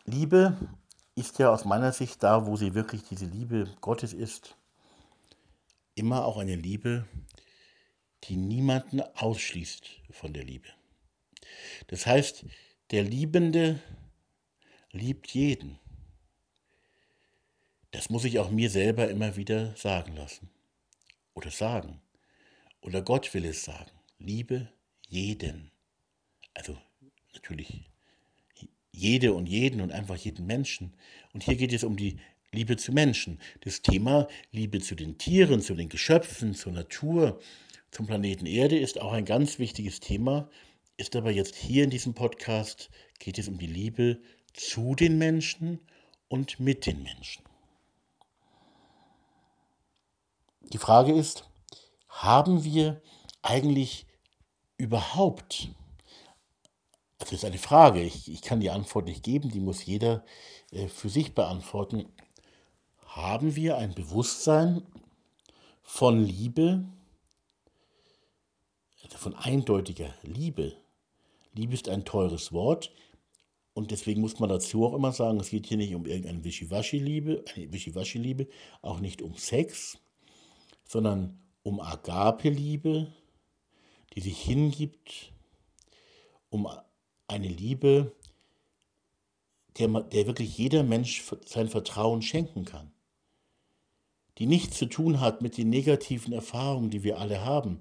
Liebe 0.06 0.56
ist 1.14 1.38
ja 1.38 1.50
aus 1.50 1.64
meiner 1.64 1.92
Sicht 1.92 2.22
da, 2.22 2.46
wo 2.46 2.56
sie 2.56 2.74
wirklich 2.74 3.02
diese 3.04 3.26
Liebe 3.26 3.74
Gottes 3.80 4.12
ist, 4.12 4.56
immer 5.94 6.24
auch 6.24 6.36
eine 6.36 6.56
Liebe, 6.56 7.06
die 8.24 8.36
niemanden 8.36 9.00
ausschließt 9.00 9.88
von 10.10 10.32
der 10.32 10.44
Liebe. 10.44 10.68
Das 11.88 12.06
heißt, 12.06 12.44
der 12.94 13.02
Liebende 13.02 13.80
liebt 14.92 15.34
jeden. 15.34 15.80
Das 17.90 18.08
muss 18.08 18.24
ich 18.24 18.38
auch 18.38 18.52
mir 18.52 18.70
selber 18.70 19.10
immer 19.10 19.34
wieder 19.34 19.74
sagen 19.74 20.14
lassen. 20.14 20.48
Oder 21.34 21.50
sagen. 21.50 22.00
Oder 22.82 23.02
Gott 23.02 23.34
will 23.34 23.46
es 23.46 23.64
sagen. 23.64 23.90
Liebe 24.20 24.68
jeden. 25.08 25.72
Also 26.54 26.78
natürlich 27.32 27.90
jede 28.92 29.32
und 29.32 29.48
jeden 29.48 29.80
und 29.80 29.90
einfach 29.90 30.16
jeden 30.16 30.46
Menschen. 30.46 30.94
Und 31.32 31.42
hier 31.42 31.56
geht 31.56 31.72
es 31.72 31.82
um 31.82 31.96
die 31.96 32.20
Liebe 32.52 32.76
zu 32.76 32.92
Menschen. 32.92 33.40
Das 33.62 33.82
Thema 33.82 34.28
Liebe 34.52 34.78
zu 34.78 34.94
den 34.94 35.18
Tieren, 35.18 35.62
zu 35.62 35.74
den 35.74 35.88
Geschöpfen, 35.88 36.54
zur 36.54 36.70
Natur, 36.70 37.40
zum 37.90 38.06
Planeten 38.06 38.46
Erde 38.46 38.78
ist 38.78 39.00
auch 39.00 39.12
ein 39.12 39.24
ganz 39.24 39.58
wichtiges 39.58 39.98
Thema. 39.98 40.48
Ist 40.96 41.16
aber 41.16 41.30
jetzt 41.30 41.54
hier 41.54 41.84
in 41.84 41.90
diesem 41.90 42.14
Podcast 42.14 42.90
geht 43.18 43.38
es 43.38 43.48
um 43.48 43.58
die 43.58 43.66
Liebe 43.66 44.20
zu 44.52 44.94
den 44.94 45.18
Menschen 45.18 45.80
und 46.28 46.60
mit 46.60 46.86
den 46.86 47.02
Menschen. 47.02 47.44
Die 50.72 50.78
Frage 50.78 51.12
ist, 51.12 51.48
haben 52.08 52.64
wir 52.64 53.02
eigentlich 53.42 54.06
überhaupt 54.76 55.68
das 57.24 57.32
ist 57.32 57.44
eine 57.46 57.58
Frage. 57.58 58.02
Ich, 58.02 58.30
ich 58.30 58.42
kann 58.42 58.60
die 58.60 58.70
Antwort 58.70 59.06
nicht 59.06 59.22
geben, 59.22 59.50
die 59.50 59.60
muss 59.60 59.86
jeder 59.86 60.24
äh, 60.72 60.88
für 60.88 61.08
sich 61.08 61.34
beantworten. 61.34 62.06
Haben 63.06 63.56
wir 63.56 63.78
ein 63.78 63.94
Bewusstsein 63.94 64.82
von 65.82 66.22
Liebe, 66.22 66.84
also 69.02 69.16
von 69.16 69.34
eindeutiger 69.34 70.12
Liebe? 70.22 70.76
Liebe 71.54 71.74
ist 71.74 71.88
ein 71.88 72.04
teures 72.04 72.52
Wort 72.52 72.92
und 73.72 73.90
deswegen 73.90 74.20
muss 74.20 74.38
man 74.38 74.48
dazu 74.48 74.86
auch 74.86 74.94
immer 74.94 75.12
sagen, 75.12 75.40
es 75.40 75.50
geht 75.50 75.66
hier 75.66 75.76
nicht 75.76 75.94
um 75.94 76.06
irgendeine 76.06 76.44
Wischiwaschi-Liebe, 76.44 77.44
eine 77.54 77.72
Wischiwaschi-Liebe, 77.72 78.48
auch 78.82 79.00
nicht 79.00 79.22
um 79.22 79.36
Sex, 79.36 79.98
sondern 80.86 81.40
um 81.62 81.80
Agape-Liebe, 81.80 83.12
die 84.14 84.20
sich 84.20 84.40
hingibt, 84.40 85.32
um 86.50 86.68
eine 87.26 87.48
Liebe, 87.48 88.12
der, 89.78 89.88
der 89.88 90.26
wirklich 90.26 90.56
jeder 90.56 90.82
Mensch 90.82 91.24
sein 91.46 91.68
Vertrauen 91.68 92.22
schenken 92.22 92.64
kann. 92.64 92.92
Die 94.38 94.46
nichts 94.46 94.78
zu 94.78 94.86
tun 94.86 95.20
hat 95.20 95.42
mit 95.42 95.56
den 95.56 95.70
negativen 95.70 96.32
Erfahrungen, 96.32 96.90
die 96.90 97.02
wir 97.02 97.18
alle 97.18 97.44
haben. 97.44 97.78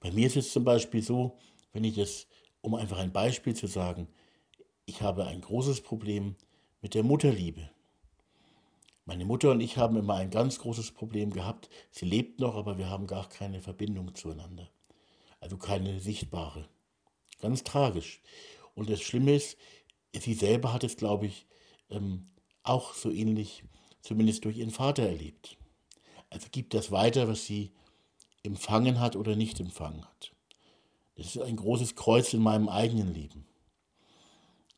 Bei 0.00 0.10
mir 0.10 0.26
ist 0.26 0.36
es 0.36 0.52
zum 0.52 0.64
Beispiel 0.64 1.02
so, 1.02 1.38
wenn 1.72 1.84
ich 1.84 1.98
es, 1.98 2.26
um 2.64 2.74
einfach 2.74 2.96
ein 2.96 3.12
Beispiel 3.12 3.54
zu 3.54 3.66
sagen, 3.66 4.08
ich 4.86 5.02
habe 5.02 5.26
ein 5.26 5.42
großes 5.42 5.82
Problem 5.82 6.34
mit 6.80 6.94
der 6.94 7.02
Mutterliebe. 7.02 7.68
Meine 9.04 9.26
Mutter 9.26 9.50
und 9.50 9.60
ich 9.60 9.76
haben 9.76 9.98
immer 9.98 10.14
ein 10.14 10.30
ganz 10.30 10.58
großes 10.58 10.92
Problem 10.92 11.30
gehabt. 11.30 11.68
Sie 11.90 12.06
lebt 12.06 12.40
noch, 12.40 12.54
aber 12.54 12.78
wir 12.78 12.88
haben 12.88 13.06
gar 13.06 13.28
keine 13.28 13.60
Verbindung 13.60 14.14
zueinander. 14.14 14.70
Also 15.40 15.58
keine 15.58 16.00
sichtbare. 16.00 16.66
Ganz 17.38 17.64
tragisch. 17.64 18.22
Und 18.74 18.88
das 18.88 19.02
Schlimme 19.02 19.34
ist, 19.34 19.58
sie 20.14 20.32
selber 20.32 20.72
hat 20.72 20.84
es, 20.84 20.96
glaube 20.96 21.26
ich, 21.26 21.46
ähm, 21.90 22.30
auch 22.62 22.94
so 22.94 23.10
ähnlich, 23.10 23.64
zumindest 24.00 24.46
durch 24.46 24.56
ihren 24.56 24.70
Vater 24.70 25.02
erlebt. 25.02 25.58
Also 26.30 26.48
gibt 26.50 26.72
das 26.72 26.90
weiter, 26.90 27.28
was 27.28 27.44
sie 27.44 27.72
empfangen 28.42 29.00
hat 29.00 29.16
oder 29.16 29.36
nicht 29.36 29.60
empfangen 29.60 30.02
hat. 30.02 30.33
Das 31.16 31.26
ist 31.26 31.38
ein 31.38 31.56
großes 31.56 31.94
Kreuz 31.96 32.32
in 32.32 32.42
meinem 32.42 32.68
eigenen 32.68 33.12
Leben. 33.12 33.46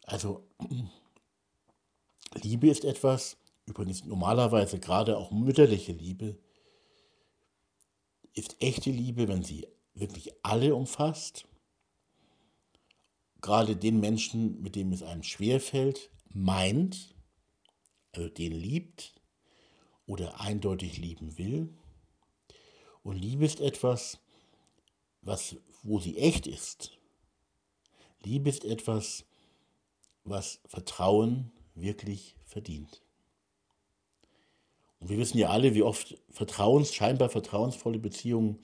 Also 0.04 0.46
Liebe 2.34 2.68
ist 2.68 2.84
etwas, 2.84 3.38
übrigens 3.66 4.04
normalerweise 4.04 4.78
gerade 4.78 5.16
auch 5.16 5.30
mütterliche 5.30 5.92
Liebe, 5.92 6.38
ist 8.34 8.56
echte 8.60 8.90
Liebe, 8.90 9.28
wenn 9.28 9.42
sie 9.42 9.66
wirklich 9.94 10.32
alle 10.42 10.74
umfasst 10.74 11.46
gerade 13.46 13.76
den 13.76 14.00
Menschen, 14.00 14.60
mit 14.60 14.74
dem 14.74 14.92
es 14.92 15.04
einem 15.04 15.22
schwerfällt, 15.22 16.10
meint, 16.28 17.14
also 18.12 18.28
den 18.28 18.52
liebt 18.52 19.14
oder 20.06 20.40
eindeutig 20.40 20.98
lieben 20.98 21.38
will. 21.38 21.72
Und 23.04 23.16
Liebe 23.16 23.44
ist 23.44 23.60
etwas, 23.60 24.18
was, 25.22 25.56
wo 25.86 26.00
sie 26.00 26.18
echt 26.18 26.46
ist. 26.46 26.92
Liebe 28.22 28.48
ist 28.48 28.64
etwas, 28.64 29.24
was 30.24 30.60
Vertrauen 30.66 31.52
wirklich 31.74 32.34
verdient. 32.44 33.02
Und 34.98 35.10
wir 35.10 35.18
wissen 35.18 35.38
ja 35.38 35.50
alle, 35.50 35.74
wie 35.74 35.82
oft 35.82 36.16
Vertrauens, 36.30 36.92
scheinbar 36.94 37.28
vertrauensvolle 37.28 37.98
Beziehungen 37.98 38.58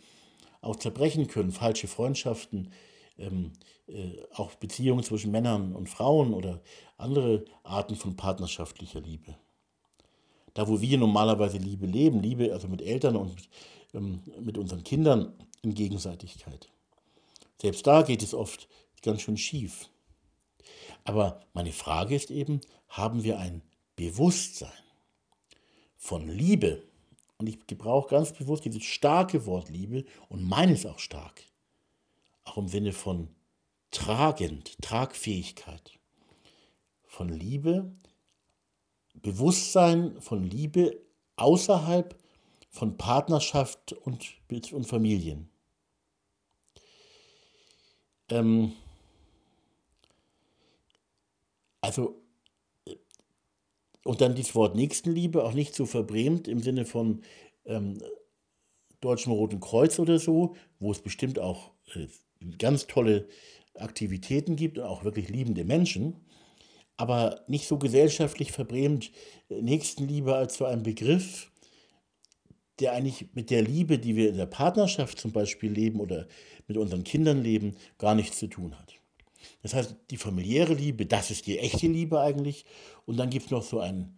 auch 0.60 0.76
zerbrechen 0.76 1.28
können, 1.28 1.52
falsche 1.52 1.88
Freundschaften, 1.88 2.72
ähm, 3.18 3.52
äh, 3.86 4.22
auch 4.34 4.54
Beziehungen 4.54 5.04
zwischen 5.04 5.30
Männern 5.30 5.74
und 5.74 5.88
Frauen 5.88 6.34
oder 6.34 6.60
andere 6.96 7.44
Arten 7.62 7.96
von 7.96 8.16
partnerschaftlicher 8.16 9.00
Liebe. 9.00 9.36
Da, 10.54 10.68
wo 10.68 10.80
wir 10.80 10.98
normalerweise 10.98 11.58
Liebe 11.58 11.86
leben, 11.86 12.20
Liebe 12.20 12.52
also 12.52 12.68
mit 12.68 12.82
Eltern 12.82 13.16
und 13.16 13.48
ähm, 13.94 14.22
mit 14.40 14.58
unseren 14.58 14.82
Kindern 14.82 15.34
in 15.62 15.74
Gegenseitigkeit. 15.74 16.70
Selbst 17.62 17.86
da 17.86 18.02
geht 18.02 18.22
es 18.22 18.34
oft 18.34 18.68
ganz 19.00 19.22
schön 19.22 19.38
schief. 19.38 19.88
Aber 21.04 21.40
meine 21.54 21.72
Frage 21.72 22.14
ist 22.14 22.30
eben, 22.30 22.60
haben 22.88 23.24
wir 23.24 23.38
ein 23.38 23.62
Bewusstsein 23.96 24.70
von 25.96 26.28
Liebe? 26.28 26.82
Und 27.38 27.48
ich 27.48 27.66
gebrauche 27.66 28.10
ganz 28.10 28.32
bewusst 28.32 28.64
dieses 28.64 28.84
starke 28.84 29.46
Wort 29.46 29.70
Liebe 29.70 30.04
und 30.28 30.42
meine 30.42 30.74
es 30.74 30.84
auch 30.84 30.98
stark 30.98 31.42
auch 32.44 32.56
im 32.56 32.68
Sinne 32.68 32.92
von 32.92 33.28
tragend, 33.90 34.80
Tragfähigkeit, 34.82 35.98
von 37.04 37.28
Liebe, 37.28 37.92
Bewusstsein 39.14 40.20
von 40.20 40.42
Liebe 40.42 40.98
außerhalb 41.36 42.18
von 42.68 42.96
Partnerschaft 42.96 43.92
und, 43.92 44.34
und 44.72 44.86
Familien. 44.86 45.51
Ähm, 48.32 48.72
also, 51.82 52.22
äh, 52.86 52.96
und 54.04 54.20
dann 54.20 54.34
dieses 54.34 54.54
Wort 54.54 54.74
Nächstenliebe 54.74 55.44
auch 55.44 55.52
nicht 55.52 55.74
so 55.74 55.84
verbrämt 55.84 56.48
im 56.48 56.60
Sinne 56.60 56.86
von 56.86 57.22
ähm, 57.66 57.98
Deutschen 59.00 59.32
Roten 59.32 59.60
Kreuz 59.60 59.98
oder 59.98 60.18
so, 60.18 60.56
wo 60.78 60.90
es 60.92 61.02
bestimmt 61.02 61.38
auch 61.38 61.72
äh, 61.94 62.06
ganz 62.58 62.86
tolle 62.86 63.28
Aktivitäten 63.74 64.56
gibt 64.56 64.78
und 64.78 64.84
auch 64.84 65.04
wirklich 65.04 65.28
liebende 65.28 65.64
Menschen, 65.64 66.16
aber 66.96 67.44
nicht 67.48 67.68
so 67.68 67.78
gesellschaftlich 67.78 68.52
verbrämt 68.52 69.10
äh, 69.50 69.60
Nächstenliebe 69.60 70.34
als 70.34 70.56
so 70.56 70.64
ein 70.64 70.82
Begriff, 70.82 71.51
der 72.80 72.92
eigentlich 72.92 73.28
mit 73.34 73.50
der 73.50 73.62
Liebe, 73.62 73.98
die 73.98 74.16
wir 74.16 74.28
in 74.28 74.36
der 74.36 74.46
Partnerschaft 74.46 75.18
zum 75.18 75.32
Beispiel 75.32 75.70
leben 75.70 76.00
oder 76.00 76.26
mit 76.68 76.76
unseren 76.76 77.04
Kindern 77.04 77.42
leben, 77.42 77.76
gar 77.98 78.14
nichts 78.14 78.38
zu 78.38 78.46
tun 78.46 78.78
hat. 78.78 78.94
Das 79.62 79.74
heißt, 79.74 79.96
die 80.10 80.16
familiäre 80.16 80.74
Liebe, 80.74 81.06
das 81.06 81.30
ist 81.30 81.46
die 81.46 81.58
echte 81.58 81.86
Liebe 81.86 82.20
eigentlich. 82.20 82.64
Und 83.06 83.16
dann 83.16 83.30
gibt 83.30 83.46
es 83.46 83.50
noch 83.50 83.62
so 83.62 83.80
ein, 83.80 84.16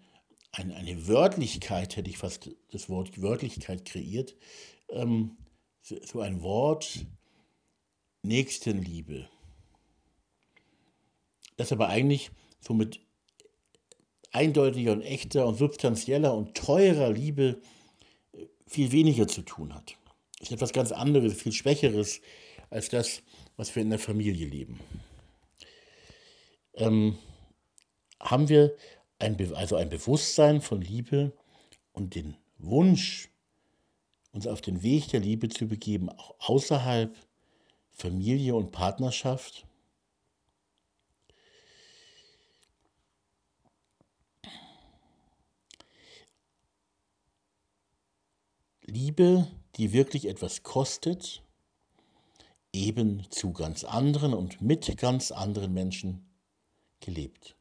ein, 0.53 0.73
eine 0.73 1.09
Wörtlichkeit, 1.09 1.97
hätte 1.97 2.11
ich 2.11 2.19
fast 2.19 2.51
das 2.71 2.89
Wort 2.89 3.21
Wörtlichkeit 3.21 3.85
kreiert. 3.85 4.37
Ähm, 4.91 5.37
so 5.83 6.21
ein 6.21 6.43
Wort, 6.43 7.07
Nächstenliebe. 8.23 9.29
Das 11.57 11.73
aber 11.73 11.89
eigentlich 11.89 12.31
so 12.61 12.73
mit 12.73 13.01
eindeutiger 14.33 14.93
und 14.93 15.03
echter 15.03 15.47
und 15.47 15.57
substanzieller 15.57 16.35
und 16.35 16.55
teurer 16.57 17.11
Liebe 17.11 17.61
viel 18.75 18.93
weniger 18.93 19.29
zu 19.29 19.43
tun 19.43 19.73
hat. 19.73 19.97
Ist 20.41 20.53
etwas 20.53 20.73
ganz 20.73 20.91
anderes, 20.93 21.41
viel 21.41 21.53
Schwächeres 21.53 22.21
als 22.71 22.89
das, 22.89 23.23
was 23.57 23.75
wir 23.75 23.83
in 23.83 23.91
der 23.91 24.01
Familie 24.01 24.47
leben. 24.47 24.81
Ähm, 26.75 27.17
haben 28.21 28.49
wir 28.49 28.75
ein, 29.21 29.37
also 29.55 29.77
ein 29.77 29.89
Bewusstsein 29.89 30.61
von 30.61 30.81
Liebe 30.81 31.33
und 31.93 32.17
den 32.17 32.37
Wunsch, 32.59 33.31
uns 34.33 34.49
auf 34.49 34.61
den 34.61 34.83
Weg 34.83 35.09
der 35.09 35.21
Liebe 35.21 35.49
zu 35.49 35.69
begeben, 35.69 36.09
auch 36.09 36.35
außerhalb 36.41 37.17
Familie 37.93 38.57
und 38.57 38.73
Partnerschaft? 38.73 39.67
Liebe, 48.87 49.51
die 49.77 49.95
wirklich 49.95 50.27
etwas 50.29 50.63
kostet, 50.63 51.43
eben 52.73 53.31
zu 53.31 53.53
ganz 53.53 53.83
anderen 53.83 54.35
und 54.35 54.61
mit 54.61 54.99
ganz 54.99 55.31
anderen 55.33 55.73
Menschen 55.73 56.29
gelebt. 57.01 57.57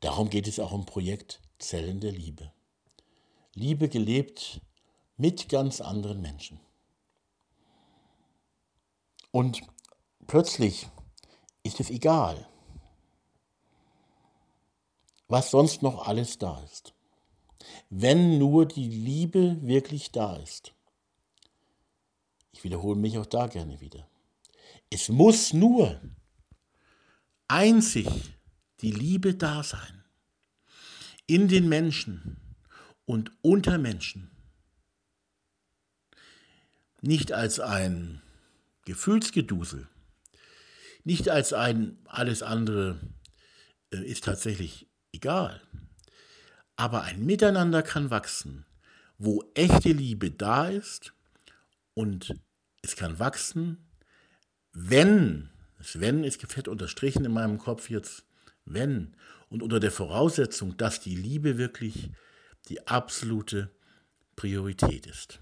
Darum 0.00 0.30
geht 0.30 0.48
es 0.48 0.58
auch 0.58 0.72
im 0.72 0.86
Projekt 0.86 1.42
Zellen 1.58 2.00
der 2.00 2.12
Liebe. 2.12 2.50
Liebe 3.54 3.90
gelebt 3.90 4.62
mit 5.18 5.50
ganz 5.50 5.82
anderen 5.82 6.22
Menschen. 6.22 6.60
Und 9.32 9.60
plötzlich 10.26 10.88
ist 11.62 11.78
es 11.78 11.90
egal, 11.90 12.48
was 15.28 15.50
sonst 15.50 15.82
noch 15.82 16.06
alles 16.06 16.38
da 16.38 16.58
ist 16.62 16.94
wenn 17.90 18.38
nur 18.38 18.66
die 18.66 18.88
Liebe 18.88 19.58
wirklich 19.62 20.12
da 20.12 20.36
ist. 20.36 20.72
Ich 22.52 22.62
wiederhole 22.62 22.98
mich 22.98 23.18
auch 23.18 23.26
da 23.26 23.48
gerne 23.48 23.80
wieder. 23.80 24.08
Es 24.90 25.08
muss 25.08 25.52
nur 25.52 26.00
einzig 27.48 28.06
die 28.80 28.92
Liebe 28.92 29.34
da 29.34 29.62
sein. 29.62 30.04
In 31.26 31.48
den 31.48 31.68
Menschen 31.68 32.36
und 33.06 33.32
unter 33.42 33.78
Menschen. 33.78 34.30
Nicht 37.02 37.32
als 37.32 37.60
ein 37.60 38.22
Gefühlsgedusel, 38.84 39.88
nicht 41.04 41.28
als 41.28 41.52
ein 41.52 41.98
alles 42.04 42.42
andere 42.42 43.00
äh, 43.90 44.04
ist 44.04 44.24
tatsächlich 44.24 44.88
egal. 45.12 45.62
Aber 46.80 47.02
ein 47.02 47.26
Miteinander 47.26 47.82
kann 47.82 48.08
wachsen, 48.08 48.64
wo 49.18 49.44
echte 49.52 49.92
Liebe 49.92 50.30
da 50.30 50.66
ist 50.66 51.12
und 51.92 52.34
es 52.80 52.96
kann 52.96 53.18
wachsen, 53.18 53.86
wenn, 54.72 55.50
das 55.76 56.00
Wenn 56.00 56.24
ist 56.24 56.40
fett 56.40 56.68
unterstrichen 56.68 57.26
in 57.26 57.32
meinem 57.32 57.58
Kopf 57.58 57.90
jetzt, 57.90 58.24
wenn 58.64 59.14
und 59.50 59.62
unter 59.62 59.78
der 59.78 59.90
Voraussetzung, 59.90 60.78
dass 60.78 61.00
die 61.00 61.14
Liebe 61.14 61.58
wirklich 61.58 62.12
die 62.70 62.86
absolute 62.88 63.70
Priorität 64.34 65.06
ist. 65.06 65.38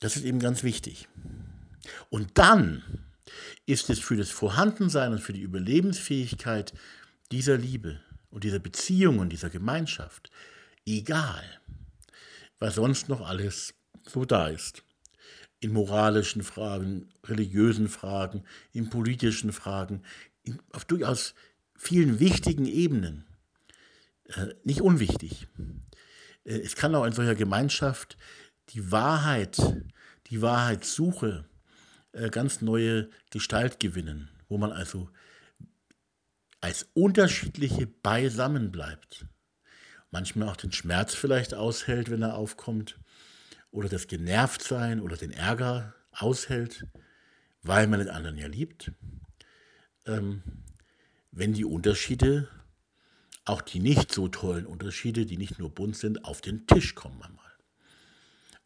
Das 0.00 0.16
ist 0.16 0.24
eben 0.24 0.38
ganz 0.38 0.62
wichtig. 0.62 1.06
Und 2.08 2.38
dann 2.38 2.82
ist 3.66 3.90
es 3.90 3.98
für 3.98 4.16
das 4.16 4.30
Vorhandensein 4.30 5.12
und 5.12 5.20
für 5.20 5.34
die 5.34 5.42
Überlebensfähigkeit 5.42 6.72
dieser 7.30 7.58
Liebe 7.58 8.00
und 8.32 8.44
dieser 8.44 8.58
Beziehung 8.58 9.18
und 9.18 9.28
dieser 9.28 9.50
Gemeinschaft, 9.50 10.30
egal, 10.86 11.44
was 12.58 12.74
sonst 12.74 13.08
noch 13.08 13.20
alles 13.20 13.74
so 14.08 14.24
da 14.24 14.48
ist. 14.48 14.82
In 15.60 15.72
moralischen 15.72 16.42
Fragen, 16.42 17.10
religiösen 17.24 17.88
Fragen, 17.88 18.42
in 18.72 18.90
politischen 18.90 19.52
Fragen, 19.52 20.02
in, 20.42 20.60
auf 20.72 20.84
durchaus 20.84 21.34
vielen 21.76 22.18
wichtigen 22.18 22.66
Ebenen. 22.66 23.26
Äh, 24.24 24.54
nicht 24.64 24.80
unwichtig. 24.80 25.46
Äh, 26.44 26.58
es 26.60 26.74
kann 26.74 26.94
auch 26.94 27.04
in 27.04 27.12
solcher 27.12 27.36
Gemeinschaft 27.36 28.16
die 28.70 28.90
Wahrheit, 28.90 29.58
die 30.28 30.42
Wahrheitssuche 30.42 31.44
äh, 32.12 32.30
ganz 32.30 32.60
neue 32.60 33.10
Gestalt 33.30 33.78
gewinnen, 33.78 34.30
wo 34.48 34.58
man 34.58 34.72
also 34.72 35.10
als 36.62 36.88
unterschiedliche 36.94 37.86
beisammen 37.86 38.70
bleibt. 38.70 39.26
Manchmal 40.10 40.48
auch 40.48 40.56
den 40.56 40.72
Schmerz 40.72 41.14
vielleicht 41.14 41.54
aushält, 41.54 42.10
wenn 42.10 42.22
er 42.22 42.36
aufkommt, 42.36 42.98
oder 43.72 43.88
das 43.88 44.06
Genervtsein 44.06 45.00
oder 45.00 45.16
den 45.16 45.32
Ärger 45.32 45.94
aushält, 46.12 46.86
weil 47.62 47.86
man 47.88 47.98
den 47.98 48.10
anderen 48.10 48.36
ja 48.36 48.46
liebt. 48.46 48.92
Ähm, 50.06 50.42
wenn 51.32 51.52
die 51.52 51.64
Unterschiede, 51.64 52.48
auch 53.44 53.62
die 53.62 53.80
nicht 53.80 54.12
so 54.12 54.28
tollen 54.28 54.66
Unterschiede, 54.66 55.26
die 55.26 55.38
nicht 55.38 55.58
nur 55.58 55.70
bunt 55.70 55.96
sind, 55.96 56.24
auf 56.24 56.42
den 56.42 56.66
Tisch 56.66 56.94
kommen 56.94 57.20
einmal. 57.22 57.50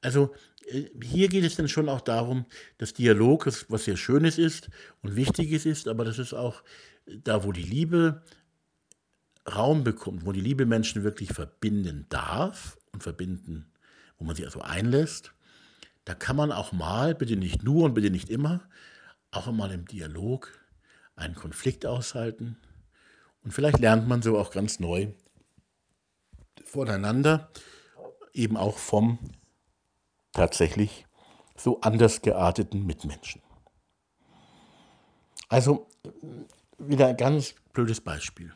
Also 0.03 0.35
äh, 0.67 0.91
hier 1.03 1.29
geht 1.29 1.45
es 1.45 1.57
dann 1.57 1.69
schon 1.69 1.89
auch 1.89 2.01
darum, 2.01 2.45
dass 2.77 2.93
Dialog 2.93 3.47
was 3.69 3.85
sehr 3.85 3.97
Schönes 3.97 4.37
ist 4.37 4.69
und 5.03 5.17
Wichtiges 5.17 5.65
ist, 5.65 5.89
aber 5.89 6.05
dass 6.05 6.19
es 6.19 6.35
auch 6.35 6.63
da, 7.07 7.45
wo 7.45 7.53
die 7.53 7.63
Liebe 7.63 8.23
Raum 9.49 9.85
bekommt, 9.85 10.27
wo 10.27 10.33
die 10.33 10.41
Liebe 10.41 10.67
Menschen 10.67 11.05
wirklich 11.05 11.33
verbinden 11.33 12.07
darf 12.09 12.79
und 12.93 13.03
verbinden, 13.03 13.71
wo 14.19 14.25
man 14.25 14.35
sich 14.35 14.45
also 14.45 14.61
einlässt, 14.61 15.33
da 16.05 16.15
kann 16.15 16.37
man 16.37 16.53
auch 16.53 16.73
mal, 16.73 17.15
bitte 17.15 17.37
nicht 17.37 17.63
nur 17.63 17.85
und 17.85 17.95
bitte 17.95 18.11
nicht 18.11 18.29
immer, 18.29 18.69
auch 19.31 19.47
einmal 19.47 19.73
im 19.73 19.87
Dialog 19.87 20.53
einen 21.15 21.35
Konflikt 21.35 21.87
aushalten. 21.87 22.59
Und 23.43 23.53
vielleicht 23.53 23.79
lernt 23.79 24.09
man 24.09 24.23
so 24.23 24.39
auch 24.39 24.51
ganz 24.51 24.81
neu 24.81 25.09
voneinander, 26.65 27.51
eben 28.33 28.57
auch 28.57 28.79
vom 28.79 29.19
tatsächlich 30.33 31.07
so 31.57 31.81
anders 31.81 32.23
gearteten 32.23 32.85
Mitmenschen. 32.85 33.43
Also 35.49 35.89
wieder 36.79 37.09
ein 37.09 37.17
ganz 37.17 37.55
blödes 37.73 38.01
Beispiel. 38.01 38.53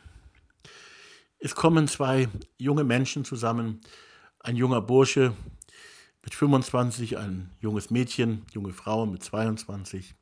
Es 1.38 1.54
kommen 1.54 1.88
zwei 1.88 2.28
junge 2.58 2.84
Menschen 2.84 3.24
zusammen, 3.24 3.80
ein 4.40 4.56
junger 4.56 4.82
Bursche 4.82 5.34
mit 6.22 6.34
25, 6.34 7.16
ein 7.16 7.50
junges 7.60 7.90
Mädchen, 7.90 8.44
junge 8.52 8.72
Frau 8.72 9.06
mit 9.06 9.22
22. 9.22 10.14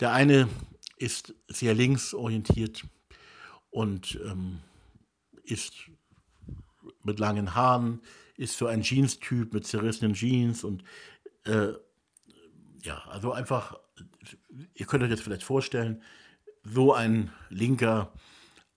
Der 0.00 0.12
eine 0.12 0.48
ist 0.96 1.34
sehr 1.46 1.74
linksorientiert 1.74 2.84
und 3.70 4.18
ähm, 4.24 4.60
ist 5.44 5.74
mit 7.04 7.20
langen 7.20 7.54
Haaren, 7.54 8.00
ist 8.36 8.58
so 8.58 8.66
ein 8.66 8.82
Jeans-Typ 8.82 9.52
mit 9.52 9.66
zerrissenen 9.66 10.14
Jeans 10.14 10.64
und 10.64 10.82
äh, 11.44 11.72
ja, 12.82 13.02
also 13.08 13.32
einfach, 13.32 13.78
ihr 14.74 14.86
könnt 14.86 15.02
euch 15.02 15.10
das 15.10 15.20
vielleicht 15.20 15.42
vorstellen, 15.42 16.02
so 16.64 16.92
ein 16.92 17.30
linker 17.50 18.12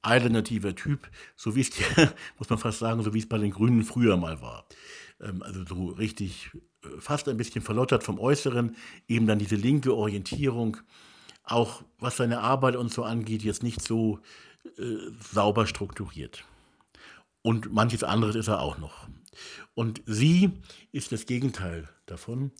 alternativer 0.01 0.75
Typ, 0.75 1.09
so 1.35 1.55
wie 1.55 1.61
es, 1.61 1.71
muss 2.39 2.49
man 2.49 2.59
fast 2.59 2.79
sagen, 2.79 3.03
so 3.03 3.13
wie 3.13 3.19
es 3.19 3.29
bei 3.29 3.37
den 3.37 3.51
Grünen 3.51 3.83
früher 3.83 4.17
mal 4.17 4.41
war. 4.41 4.65
Ähm, 5.21 5.43
also 5.43 5.65
so 5.65 5.85
richtig 5.87 6.51
äh, 6.83 6.87
fast 6.99 7.29
ein 7.29 7.37
bisschen 7.37 7.61
verlottert 7.61 8.03
vom 8.03 8.19
Äußeren, 8.19 8.75
eben 9.07 9.27
dann 9.27 9.39
diese 9.39 9.55
linke 9.55 9.95
Orientierung, 9.95 10.77
auch 11.43 11.83
was 11.99 12.17
seine 12.17 12.39
Arbeit 12.39 12.75
und 12.75 12.91
so 12.91 13.03
angeht, 13.03 13.43
jetzt 13.43 13.63
nicht 13.63 13.81
so 13.81 14.19
äh, 14.77 14.95
sauber 15.31 15.67
strukturiert. 15.67 16.43
Und 17.43 17.73
manches 17.73 18.03
anderes 18.03 18.35
ist 18.35 18.47
er 18.47 18.59
auch 18.61 18.77
noch. 18.77 19.07
Und 19.73 20.01
sie 20.05 20.51
ist 20.91 21.11
das 21.11 21.25
Gegenteil 21.25 21.89
davon. 22.05 22.51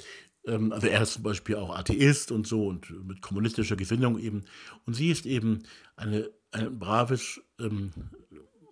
Ähm, 0.46 0.72
also 0.72 0.88
er 0.88 1.02
ist 1.02 1.14
zum 1.14 1.24
Beispiel 1.24 1.56
auch 1.56 1.76
Atheist 1.76 2.32
und 2.32 2.48
so 2.48 2.68
und 2.68 2.90
mit 3.06 3.22
kommunistischer 3.22 3.76
Gesinnung 3.76 4.20
eben. 4.20 4.46
Und 4.86 4.94
sie 4.94 5.10
ist 5.12 5.26
eben 5.26 5.64
eine, 5.96 6.30
ein 6.52 6.80
braves, 6.80 7.42
ähm, 7.60 7.92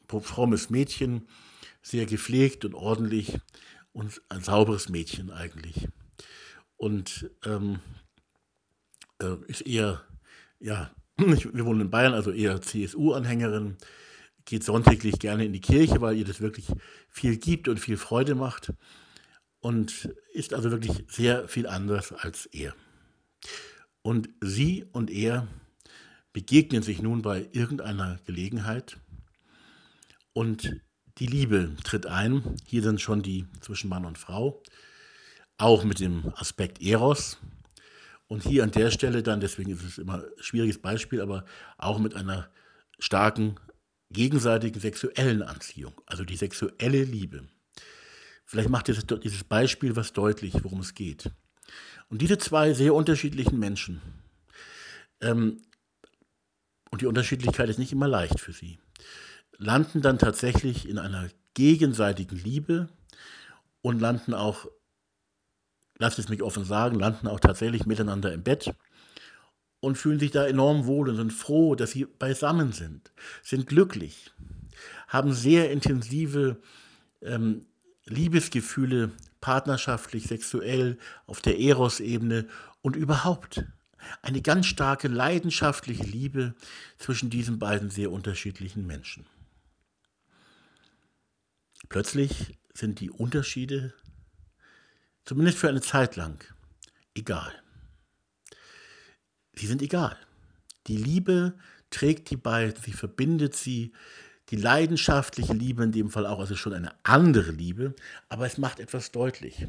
frommes 0.07 0.69
Mädchen, 0.69 1.27
sehr 1.81 2.05
gepflegt 2.05 2.65
und 2.65 2.73
ordentlich 2.73 3.39
und 3.91 4.21
ein 4.29 4.41
sauberes 4.41 4.89
Mädchen 4.89 5.31
eigentlich. 5.31 5.87
Und 6.75 7.29
ähm, 7.45 7.79
äh, 9.21 9.35
ist 9.47 9.61
eher, 9.61 10.01
ja, 10.59 10.91
wir 11.17 11.65
wohnen 11.65 11.81
in 11.81 11.89
Bayern, 11.89 12.13
also 12.13 12.31
eher 12.31 12.61
CSU-Anhängerin, 12.61 13.77
geht 14.45 14.63
sonntäglich 14.63 15.19
gerne 15.19 15.45
in 15.45 15.53
die 15.53 15.61
Kirche, 15.61 16.01
weil 16.01 16.17
ihr 16.17 16.25
das 16.25 16.41
wirklich 16.41 16.67
viel 17.07 17.37
gibt 17.37 17.67
und 17.67 17.79
viel 17.79 17.97
Freude 17.97 18.33
macht 18.33 18.73
und 19.61 20.13
ist 20.33 20.53
also 20.53 20.71
wirklich 20.71 21.05
sehr 21.07 21.47
viel 21.47 21.67
anders 21.67 22.11
als 22.13 22.45
er. 22.47 22.75
Und 24.01 24.29
sie 24.41 24.85
und 24.91 25.09
er 25.09 25.47
begegnen 26.33 26.83
sich 26.83 27.01
nun 27.01 27.21
bei 27.21 27.49
irgendeiner 27.51 28.19
Gelegenheit 28.25 28.97
und 30.33 30.81
die 31.17 31.27
Liebe 31.27 31.75
tritt 31.83 32.05
ein. 32.05 32.55
Hier 32.65 32.81
sind 32.81 33.01
schon 33.01 33.21
die 33.21 33.45
zwischen 33.59 33.89
Mann 33.89 34.05
und 34.05 34.17
Frau, 34.17 34.63
auch 35.57 35.83
mit 35.83 35.99
dem 35.99 36.31
Aspekt 36.35 36.81
Eros. 36.81 37.37
Und 38.27 38.43
hier 38.43 38.63
an 38.63 38.71
der 38.71 38.91
Stelle 38.91 39.23
dann, 39.23 39.41
deswegen 39.41 39.71
ist 39.71 39.83
es 39.83 39.97
immer 39.97 40.23
ein 40.23 40.29
schwieriges 40.37 40.81
Beispiel, 40.81 41.19
aber 41.19 41.45
auch 41.77 41.99
mit 41.99 42.15
einer 42.15 42.49
starken 42.99 43.59
gegenseitigen 44.11 44.79
sexuellen 44.79 45.41
Anziehung, 45.41 45.93
also 46.05 46.23
die 46.23 46.37
sexuelle 46.37 47.03
Liebe. 47.03 47.47
Vielleicht 48.49 48.69
macht 48.69 48.87
dieses, 48.87 49.05
dieses 49.05 49.43
Beispiel 49.43 49.95
was 49.95 50.11
deutlich, 50.11 50.55
worum 50.63 50.79
es 50.79 50.95
geht. 50.95 51.29
Und 52.07 52.19
diese 52.23 52.39
zwei 52.39 52.73
sehr 52.73 52.95
unterschiedlichen 52.95 53.59
Menschen, 53.59 54.01
ähm, 55.21 55.61
und 56.89 57.01
die 57.01 57.05
Unterschiedlichkeit 57.05 57.69
ist 57.69 57.77
nicht 57.77 57.91
immer 57.91 58.07
leicht 58.07 58.39
für 58.39 58.51
sie, 58.51 58.79
landen 59.59 60.01
dann 60.01 60.17
tatsächlich 60.17 60.89
in 60.89 60.97
einer 60.97 61.29
gegenseitigen 61.53 62.37
Liebe 62.37 62.89
und 63.83 63.99
landen 63.99 64.33
auch, 64.33 64.65
lasst 65.99 66.17
es 66.17 66.29
mich 66.29 66.41
offen 66.41 66.65
sagen, 66.65 66.97
landen 66.97 67.27
auch 67.27 67.39
tatsächlich 67.39 67.85
miteinander 67.85 68.33
im 68.33 68.41
Bett 68.41 68.73
und 69.79 69.95
fühlen 69.95 70.17
sich 70.17 70.31
da 70.31 70.47
enorm 70.47 70.87
wohl 70.87 71.07
und 71.07 71.17
sind 71.17 71.33
froh, 71.33 71.75
dass 71.75 71.91
sie 71.91 72.05
beisammen 72.05 72.71
sind, 72.71 73.11
sind 73.43 73.67
glücklich, 73.67 74.31
haben 75.07 75.33
sehr 75.33 75.69
intensive 75.69 76.57
ähm, 77.21 77.67
Liebesgefühle 78.09 79.11
partnerschaftlich, 79.41 80.25
sexuell, 80.27 80.97
auf 81.25 81.41
der 81.41 81.59
Eros-Ebene 81.59 82.47
und 82.81 82.95
überhaupt 82.95 83.63
eine 84.21 84.41
ganz 84.41 84.65
starke 84.65 85.07
leidenschaftliche 85.07 86.03
Liebe 86.03 86.55
zwischen 86.97 87.29
diesen 87.29 87.59
beiden 87.59 87.89
sehr 87.89 88.11
unterschiedlichen 88.11 88.85
Menschen. 88.85 89.25
Plötzlich 91.89 92.57
sind 92.73 92.99
die 92.99 93.09
Unterschiede, 93.09 93.93
zumindest 95.25 95.57
für 95.57 95.69
eine 95.69 95.81
Zeit 95.81 96.15
lang, 96.15 96.43
egal. 97.13 97.51
Sie 99.53 99.67
sind 99.67 99.81
egal. 99.81 100.17
Die 100.87 100.97
Liebe 100.97 101.57
trägt 101.89 102.29
die 102.29 102.37
beiden, 102.37 102.81
sie 102.81 102.93
verbindet 102.93 103.55
sie, 103.55 103.91
die 104.49 104.55
leidenschaftliche 104.55 105.53
Liebe 105.53 105.83
in 105.83 105.91
dem 105.91 106.09
Fall 106.09 106.25
auch, 106.25 106.39
also 106.39 106.55
schon 106.55 106.73
eine 106.73 106.93
andere 107.03 107.51
Liebe, 107.51 107.93
aber 108.29 108.45
es 108.45 108.57
macht 108.57 108.79
etwas 108.79 109.11
deutlich. 109.11 109.67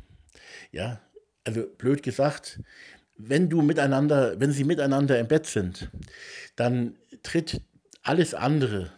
Ja, 0.72 1.00
also 1.44 1.66
blöd 1.66 2.02
gesagt, 2.02 2.60
wenn 3.16 3.50
du 3.50 3.60
miteinander, 3.62 4.40
wenn 4.40 4.52
sie 4.52 4.64
miteinander 4.64 5.18
im 5.18 5.28
Bett 5.28 5.46
sind, 5.46 5.90
dann 6.56 6.96
tritt 7.22 7.60
alles 8.02 8.34
andere 8.34 8.92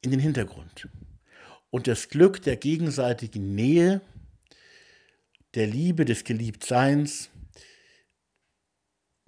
in 0.00 0.10
den 0.10 0.20
Hintergrund. 0.20 0.88
Und 1.70 1.86
das 1.86 2.08
Glück 2.08 2.42
der 2.42 2.56
gegenseitigen 2.56 3.54
Nähe, 3.54 4.00
der 5.54 5.66
Liebe, 5.66 6.04
des 6.04 6.24
Geliebtseins, 6.24 7.30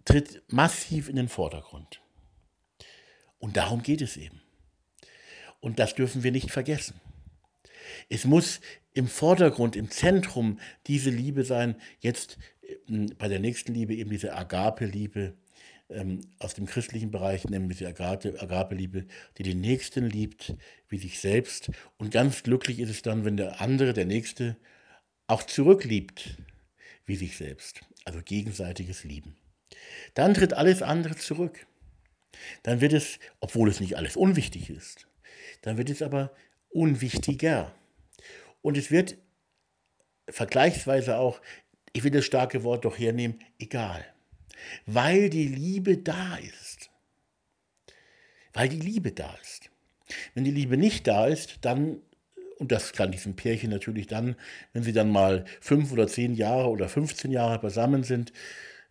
tritt 0.05 0.43
massiv 0.53 1.09
in 1.09 1.17
den 1.17 1.29
Vordergrund. 1.29 2.01
Und 3.39 3.57
darum 3.57 3.83
geht 3.83 4.01
es 4.01 4.17
eben. 4.17 4.41
Und 5.61 5.79
das 5.79 5.95
dürfen 5.95 6.23
wir 6.23 6.33
nicht 6.33 6.51
vergessen. 6.51 7.01
Es 8.09 8.25
muss 8.25 8.61
im 8.93 9.09
Vordergrund, 9.09 9.77
im 9.77 9.91
Zentrum 9.91 10.59
diese 10.87 11.11
Liebe 11.11 11.45
sein. 11.45 11.77
Jetzt 12.01 12.39
ähm, 12.89 13.15
bei 13.19 13.29
der 13.29 13.41
nächsten 13.41 13.75
Liebe 13.75 13.95
eben 13.95 14.11
diese 14.11 14.35
Agape-Liebe 14.35 15.35
ähm, 15.91 16.21
aus 16.39 16.55
dem 16.55 16.67
christlichen 16.67 17.11
Bereich, 17.11 17.45
nämlich 17.45 17.79
diese 17.79 17.91
Agape-Liebe, 17.91 19.07
die 19.39 19.43
den 19.43 19.61
Nächsten 19.61 20.09
liebt 20.09 20.55
wie 20.89 20.99
sich 20.99 21.21
selbst. 21.21 21.71
Und 21.99 22.11
ganz 22.11 22.43
glücklich 22.43 22.79
ist 22.81 22.91
es 22.91 23.03
dann, 23.03 23.25
wenn 23.25 23.37
der 23.37 23.61
andere, 23.61 23.93
der 23.93 24.07
Nächste, 24.07 24.57
auch 25.27 25.43
zurückliebt 25.43 26.37
wie 27.07 27.17
sich 27.17 27.37
selbst. 27.37 27.81
Also 28.05 28.21
gegenseitiges 28.25 29.05
Lieben. 29.05 29.37
Dann 30.15 30.35
tritt 30.35 30.53
alles 30.53 30.83
andere 30.83 31.17
zurück. 31.17 31.67
Dann 32.63 32.81
wird 32.81 32.93
es, 32.93 33.19
obwohl 33.41 33.69
es 33.69 33.81
nicht 33.81 33.97
alles 33.97 34.17
unwichtig 34.17 34.71
ist, 34.71 35.07
dann 35.63 35.79
wird 35.79 35.91
es 35.91 36.03
aber 36.03 36.33
unwichtiger. 36.71 37.75
Und 38.63 38.77
es 38.77 38.91
wird 38.91 39.17
vergleichsweise 40.29 41.19
auch, 41.19 41.41
ich 41.93 42.05
will 42.05 42.11
das 42.11 42.25
starke 42.25 42.63
Wort 42.63 42.85
doch 42.85 42.99
hernehmen, 42.99 43.41
egal. 43.59 44.05
Weil 44.87 45.31
die 45.31 45.49
Liebe 45.49 45.99
da 45.99 46.37
ist. 46.37 46.91
Weil 48.53 48.69
die 48.69 48.81
Liebe 48.81 49.13
da 49.13 49.35
ist. 49.41 49.71
Wenn 50.35 50.45
die 50.45 50.51
Liebe 50.51 50.77
nicht 50.77 51.07
da 51.07 51.27
ist, 51.27 51.59
dann, 51.63 52.01
und 52.59 52.73
das 52.73 52.93
kann 52.93 53.13
diesem 53.13 53.37
Pärchen 53.37 53.71
natürlich 53.71 54.07
dann, 54.07 54.37
wenn 54.73 54.83
sie 54.83 54.93
dann 54.93 55.11
mal 55.11 55.45
fünf 55.61 55.93
oder 55.93 56.07
zehn 56.09 56.35
Jahre 56.35 56.69
oder 56.69 56.89
15 56.89 57.31
Jahre 57.31 57.59
beisammen 57.59 58.03
sind, 58.03 58.33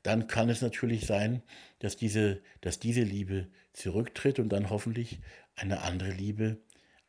dann 0.03 0.27
kann 0.27 0.49
es 0.49 0.61
natürlich 0.61 1.05
sein, 1.05 1.43
dass 1.79 1.97
diese, 1.97 2.41
dass 2.61 2.79
diese 2.79 3.01
Liebe 3.01 3.47
zurücktritt 3.73 4.39
und 4.39 4.49
dann 4.49 4.69
hoffentlich 4.69 5.19
eine 5.59 5.81
andere 5.81 6.11
Liebe 6.11 6.57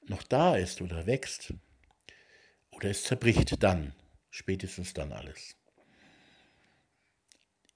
noch 0.06 0.22
da 0.22 0.56
ist 0.56 0.80
oder 0.80 1.06
wächst. 1.06 1.54
Oder 2.70 2.90
es 2.90 3.04
zerbricht 3.04 3.62
dann, 3.62 3.92
spätestens 4.30 4.94
dann 4.94 5.12
alles. 5.12 5.56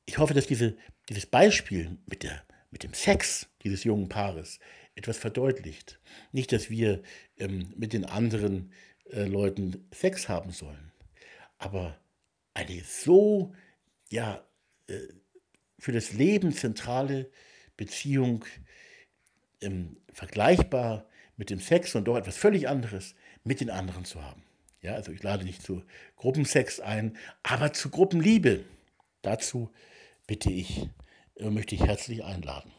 Ich 0.06 0.18
hoffe, 0.18 0.34
dass 0.34 0.46
diese, 0.46 0.76
dieses 1.08 1.26
Beispiel 1.26 1.98
mit, 2.06 2.22
der, 2.22 2.44
mit 2.70 2.82
dem 2.82 2.94
Sex 2.94 3.48
dieses 3.62 3.84
jungen 3.84 4.08
Paares 4.08 4.58
etwas 4.94 5.18
verdeutlicht. 5.18 6.00
Nicht, 6.32 6.52
dass 6.52 6.70
wir 6.70 7.02
ähm, 7.36 7.72
mit 7.76 7.92
den 7.92 8.04
anderen 8.04 8.72
äh, 9.10 9.24
Leuten 9.24 9.88
Sex 9.92 10.28
haben 10.28 10.50
sollen, 10.50 10.92
aber 11.58 11.98
eine 12.52 12.82
so 12.84 13.54
ja, 14.10 14.46
äh, 14.86 14.98
für 15.78 15.92
das 15.92 16.12
Leben 16.12 16.52
zentrale 16.52 17.30
Beziehung 17.76 18.44
ähm, 19.64 19.96
vergleichbar 20.12 21.06
mit 21.36 21.50
dem 21.50 21.60
Sex 21.60 21.94
und 21.94 22.04
doch 22.04 22.16
etwas 22.16 22.36
völlig 22.36 22.68
anderes 22.68 23.14
mit 23.42 23.60
den 23.60 23.70
anderen 23.70 24.04
zu 24.04 24.22
haben. 24.22 24.42
Ja, 24.80 24.94
also 24.94 25.12
ich 25.12 25.22
lade 25.22 25.44
nicht 25.44 25.62
zu 25.62 25.82
Gruppensex 26.16 26.80
ein, 26.80 27.16
aber 27.42 27.72
zu 27.72 27.90
Gruppenliebe. 27.90 28.64
Dazu 29.22 29.70
bitte 30.26 30.50
ich, 30.50 30.88
äh, 31.36 31.50
möchte 31.50 31.74
ich 31.74 31.82
herzlich 31.82 32.22
einladen. 32.22 32.70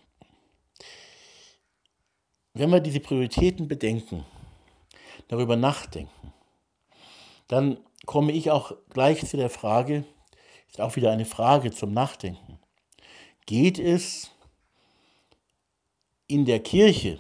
Wenn 2.54 2.69
wir 2.69 2.80
diese 2.80 3.00
Prioritäten 3.00 3.67
bedenken, 3.67 4.24
darüber 5.28 5.56
nachdenken, 5.56 6.32
dann 7.48 7.80
komme 8.06 8.32
ich 8.32 8.52
auch 8.52 8.74
gleich 8.89 9.26
zu 9.26 9.36
der 9.36 9.50
Frage, 9.50 10.06
ist 10.69 10.80
auch 10.80 10.95
wieder 10.95 11.12
eine 11.12 11.26
Frage 11.26 11.71
zum 11.71 11.93
Nachdenken. 11.93 12.60
Geht 13.45 13.80
es 13.80 14.32
in 16.27 16.45
der 16.45 16.61
Kirche, 16.61 17.19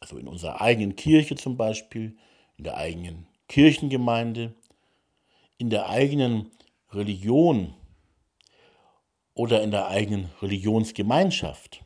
also 0.00 0.18
in 0.18 0.28
unserer 0.28 0.60
eigenen 0.60 0.96
Kirche 0.96 1.36
zum 1.36 1.56
Beispiel, 1.56 2.16
in 2.56 2.64
der 2.64 2.76
eigenen 2.76 3.26
Kirchengemeinde, 3.48 4.54
in 5.56 5.70
der 5.70 5.88
eigenen 5.88 6.50
Religion 6.92 7.74
oder 9.34 9.62
in 9.62 9.70
der 9.70 9.88
eigenen 9.88 10.30
Religionsgemeinschaft, 10.40 11.84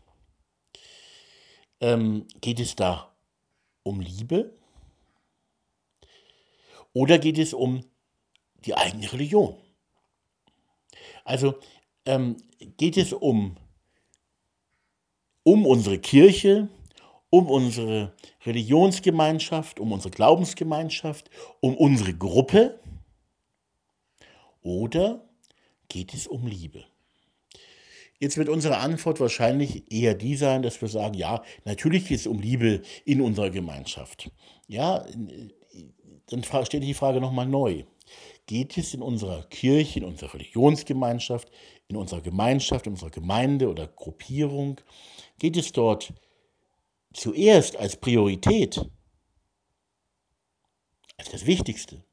ähm, 1.80 2.26
geht 2.40 2.60
es 2.60 2.76
da 2.76 3.12
um 3.82 4.00
Liebe 4.00 4.54
oder 6.92 7.18
geht 7.18 7.38
es 7.38 7.54
um 7.54 7.84
die 8.64 8.74
eigene 8.74 9.12
Religion? 9.12 9.56
Also 11.24 11.58
ähm, 12.04 12.36
geht 12.76 12.96
es 12.96 13.12
um, 13.12 13.56
um 15.44 15.66
unsere 15.66 15.98
Kirche, 15.98 16.68
um 17.30 17.48
unsere 17.48 18.12
Religionsgemeinschaft, 18.44 19.80
um 19.80 19.92
unsere 19.92 20.10
Glaubensgemeinschaft, 20.10 21.30
um 21.60 21.76
unsere 21.76 22.14
Gruppe 22.14 22.78
oder 24.62 25.24
geht 25.88 26.14
es 26.14 26.26
um 26.26 26.46
Liebe? 26.46 26.84
Jetzt 28.18 28.36
wird 28.36 28.48
unsere 28.48 28.78
Antwort 28.78 29.18
wahrscheinlich 29.18 29.90
eher 29.90 30.14
die 30.14 30.36
sein, 30.36 30.62
dass 30.62 30.80
wir 30.80 30.88
sagen, 30.88 31.14
ja, 31.14 31.42
natürlich 31.64 32.06
geht 32.06 32.20
es 32.20 32.28
um 32.28 32.38
Liebe 32.38 32.82
in 33.04 33.20
unserer 33.20 33.50
Gemeinschaft. 33.50 34.30
Ja, 34.68 35.04
dann 36.28 36.44
steht 36.64 36.84
die 36.84 36.94
Frage 36.94 37.20
nochmal 37.20 37.46
neu. 37.46 37.82
Geht 38.46 38.78
es 38.78 38.94
in 38.94 39.02
unserer 39.02 39.42
Kirche, 39.44 39.98
in 39.98 40.04
unserer 40.04 40.34
Religionsgemeinschaft, 40.34 41.50
in 41.88 41.96
unserer 41.96 42.20
Gemeinschaft, 42.20 42.86
in 42.86 42.92
unserer 42.92 43.10
Gemeinde 43.10 43.68
oder 43.68 43.88
Gruppierung, 43.88 44.80
geht 45.42 45.56
es 45.56 45.72
dort 45.72 46.12
zuerst 47.12 47.76
als 47.76 47.96
Priorität, 47.96 48.80
als 51.16 51.30
das 51.30 51.46
Wichtigste, 51.46 52.04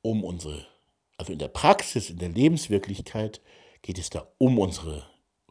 um 0.00 0.22
unsere, 0.22 0.68
also 1.16 1.32
in 1.32 1.40
der 1.40 1.48
Praxis, 1.48 2.10
in 2.10 2.18
der 2.18 2.28
Lebenswirklichkeit, 2.28 3.40
Geht 3.82 3.98
es 3.98 4.08
da 4.08 4.26
um 4.38 4.58
unsere 4.58 5.06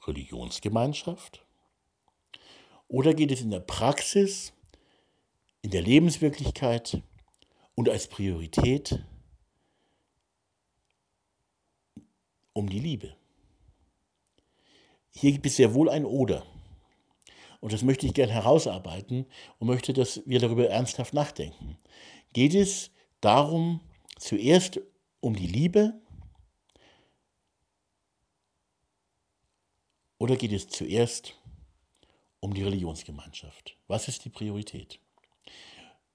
Religionsgemeinschaft? 0.08 1.46
Oder 2.88 3.14
geht 3.14 3.32
es 3.32 3.42
in 3.42 3.52
der 3.52 3.60
Praxis, 3.60 4.54
in 5.62 5.70
der 5.70 5.84
Lebenswirklichkeit 5.84 7.04
und 7.76 7.90
als 7.90 8.08
Priorität 8.08 9.06
um 12.54 12.68
die 12.68 12.80
Liebe? 12.80 13.16
Hier 15.16 15.32
gibt 15.32 15.46
es 15.46 15.56
sehr 15.56 15.74
wohl 15.74 15.90
ein 15.90 16.06
Oder. 16.06 16.44
Und 17.60 17.72
das 17.72 17.84
möchte 17.84 18.06
ich 18.06 18.14
gerne 18.14 18.34
herausarbeiten 18.34 19.26
und 19.60 19.68
möchte, 19.68 19.94
dass 19.94 20.22
wir 20.26 20.40
darüber 20.40 20.68
ernsthaft 20.70 21.14
nachdenken. 21.14 21.78
Geht 22.34 22.56
es 22.56 22.92
darum, 23.22 23.80
zuerst 24.18 24.82
um 25.22 25.36
die 25.36 25.48
Liebe 25.48 25.94
Oder 30.24 30.38
geht 30.38 30.54
es 30.54 30.70
zuerst 30.70 31.36
um 32.40 32.54
die 32.54 32.64
Religionsgemeinschaft? 32.64 33.76
Was 33.90 34.08
ist 34.08 34.24
die 34.24 34.30
Priorität? 34.30 34.98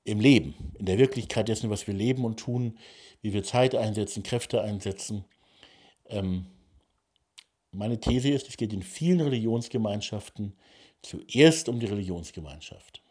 Im 0.05 0.19
Leben, 0.19 0.55
in 0.79 0.87
der 0.87 0.97
Wirklichkeit 0.97 1.49
dessen, 1.49 1.69
was 1.69 1.87
wir 1.87 1.93
leben 1.93 2.25
und 2.25 2.41
tun, 2.41 2.79
wie 3.21 3.35
wir 3.35 3.43
Zeit 3.43 3.75
einsetzen, 3.75 4.23
Kräfte 4.23 4.63
einsetzen. 4.63 5.27
Ähm, 6.07 6.47
meine 7.79 8.01
These 8.01 8.29
ist, 8.31 8.49
es 8.49 8.57
geht 8.57 8.73
in 8.73 8.83
vielen 8.83 9.21
Religionsgemeinschaften 9.21 10.53
zuerst 11.01 11.69
um 11.69 11.79
die 11.79 11.87
Religionsgemeinschaft 11.87 13.03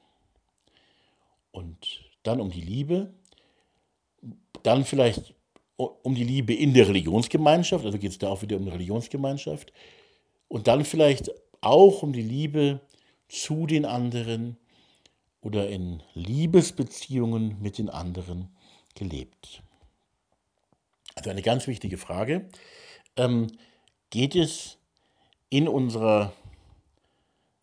und 1.51 2.03
dann 2.23 2.41
um 2.41 2.51
die 2.51 2.61
Liebe, 2.61 3.13
dann 4.63 4.83
vielleicht 4.83 5.33
um 5.77 6.15
die 6.15 6.23
Liebe 6.23 6.53
in 6.53 6.73
der 6.73 6.87
Religionsgemeinschaft, 6.87 7.85
also 7.85 7.97
geht 7.97 8.11
es 8.11 8.17
da 8.17 8.27
auch 8.27 8.41
wieder 8.41 8.57
um 8.57 8.65
die 8.65 8.71
Religionsgemeinschaft, 8.71 9.71
und 10.49 10.67
dann 10.67 10.83
vielleicht 10.83 11.31
auch 11.61 12.03
um 12.03 12.11
die 12.11 12.21
Liebe 12.21 12.81
zu 13.29 13.67
den 13.67 13.85
anderen 13.85 14.57
oder 15.41 15.69
in 15.69 16.03
Liebesbeziehungen 16.13 17.61
mit 17.61 17.77
den 17.77 17.89
anderen 17.89 18.49
gelebt. 18.95 19.61
Also 21.15 21.29
eine 21.29 21.41
ganz 21.41 21.67
wichtige 21.67 21.97
Frage. 21.97 22.49
Ähm, 23.15 23.47
geht 24.09 24.35
es 24.35 24.77
in, 25.49 25.67
unserer, 25.67 26.33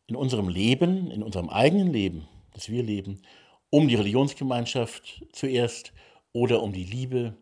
in 0.07 0.17
unserem 0.17 0.49
Leben, 0.49 1.11
in 1.11 1.23
unserem 1.23 1.49
eigenen 1.49 1.93
Leben, 1.93 2.29
das 2.53 2.69
wir 2.69 2.83
leben, 2.83 3.23
um 3.71 3.89
die 3.89 3.95
Religionsgemeinschaft 3.95 5.25
zuerst 5.33 5.93
oder 6.33 6.63
um 6.63 6.73
die 6.73 6.85
Liebe 6.85 7.37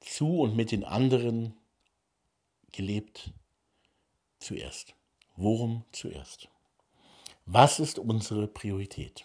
zu 0.00 0.40
und 0.40 0.56
mit 0.56 0.72
den 0.72 0.84
anderen 0.84 1.54
gelebt 2.72 3.32
zuerst? 4.38 4.94
Worum 5.36 5.84
zuerst? 5.92 6.48
Was 7.46 7.80
ist 7.80 7.98
unsere 7.98 8.46
Priorität? 8.46 9.24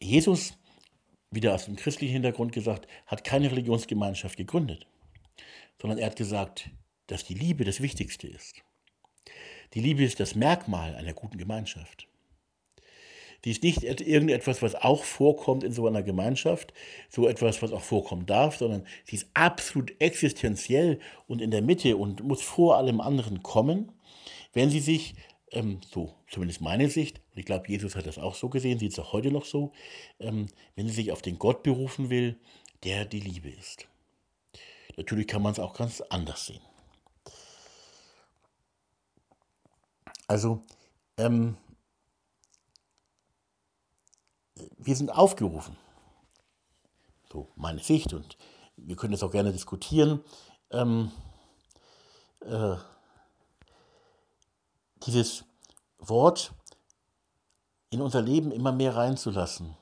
Jesus, 0.00 0.54
wieder 1.30 1.54
aus 1.54 1.66
dem 1.66 1.76
christlichen 1.76 2.14
Hintergrund 2.14 2.52
gesagt, 2.52 2.88
hat 3.06 3.24
keine 3.24 3.50
Religionsgemeinschaft 3.50 4.36
gegründet, 4.36 4.86
sondern 5.80 5.98
er 5.98 6.06
hat 6.06 6.16
gesagt, 6.16 6.70
dass 7.06 7.24
die 7.24 7.34
Liebe 7.34 7.64
das 7.64 7.80
Wichtigste 7.80 8.26
ist. 8.26 8.62
Die 9.74 9.80
Liebe 9.80 10.02
ist 10.02 10.20
das 10.20 10.34
Merkmal 10.34 10.94
einer 10.94 11.12
guten 11.12 11.38
Gemeinschaft. 11.38 12.08
Die 13.44 13.52
ist 13.52 13.62
nicht 13.62 13.84
irgendetwas, 13.84 14.62
was 14.62 14.74
auch 14.74 15.04
vorkommt 15.04 15.62
in 15.62 15.72
so 15.72 15.86
einer 15.86 16.02
Gemeinschaft, 16.02 16.72
so 17.08 17.28
etwas, 17.28 17.62
was 17.62 17.72
auch 17.72 17.82
vorkommen 17.82 18.26
darf, 18.26 18.56
sondern 18.56 18.84
sie 19.04 19.16
ist 19.16 19.28
absolut 19.34 19.92
existenziell 20.00 20.98
und 21.28 21.40
in 21.40 21.52
der 21.52 21.62
Mitte 21.62 21.96
und 21.96 22.24
muss 22.24 22.42
vor 22.42 22.76
allem 22.76 23.00
anderen 23.00 23.42
kommen, 23.42 23.92
wenn 24.54 24.70
sie 24.70 24.80
sich, 24.80 25.14
ähm, 25.52 25.80
so 25.88 26.14
zumindest 26.28 26.60
meine 26.60 26.90
Sicht, 26.90 27.20
ich 27.38 27.46
glaube, 27.46 27.68
Jesus 27.68 27.94
hat 27.94 28.06
das 28.06 28.18
auch 28.18 28.34
so 28.34 28.48
gesehen, 28.48 28.78
sieht 28.78 28.92
es 28.92 28.98
auch 28.98 29.12
heute 29.12 29.30
noch 29.30 29.44
so, 29.44 29.72
ähm, 30.18 30.46
wenn 30.74 30.88
sie 30.88 30.94
sich 30.94 31.12
auf 31.12 31.22
den 31.22 31.38
Gott 31.38 31.62
berufen 31.62 32.10
will, 32.10 32.38
der 32.84 33.04
die 33.04 33.20
Liebe 33.20 33.48
ist. 33.48 33.88
Natürlich 34.96 35.26
kann 35.28 35.42
man 35.42 35.52
es 35.52 35.60
auch 35.60 35.74
ganz 35.74 36.00
anders 36.00 36.46
sehen. 36.46 36.62
Also, 40.26 40.62
ähm, 41.16 41.56
wir 44.76 44.96
sind 44.96 45.10
aufgerufen, 45.10 45.76
so 47.32 47.48
meine 47.54 47.80
Sicht, 47.80 48.12
und 48.12 48.36
wir 48.76 48.96
können 48.96 49.12
das 49.12 49.22
auch 49.22 49.30
gerne 49.30 49.52
diskutieren, 49.52 50.22
ähm, 50.70 51.12
äh, 52.40 52.76
dieses 55.06 55.44
Wort 55.98 56.52
in 57.90 58.02
unser 58.02 58.22
Leben 58.22 58.52
immer 58.52 58.72
mehr 58.72 58.96
reinzulassen. 58.96 59.76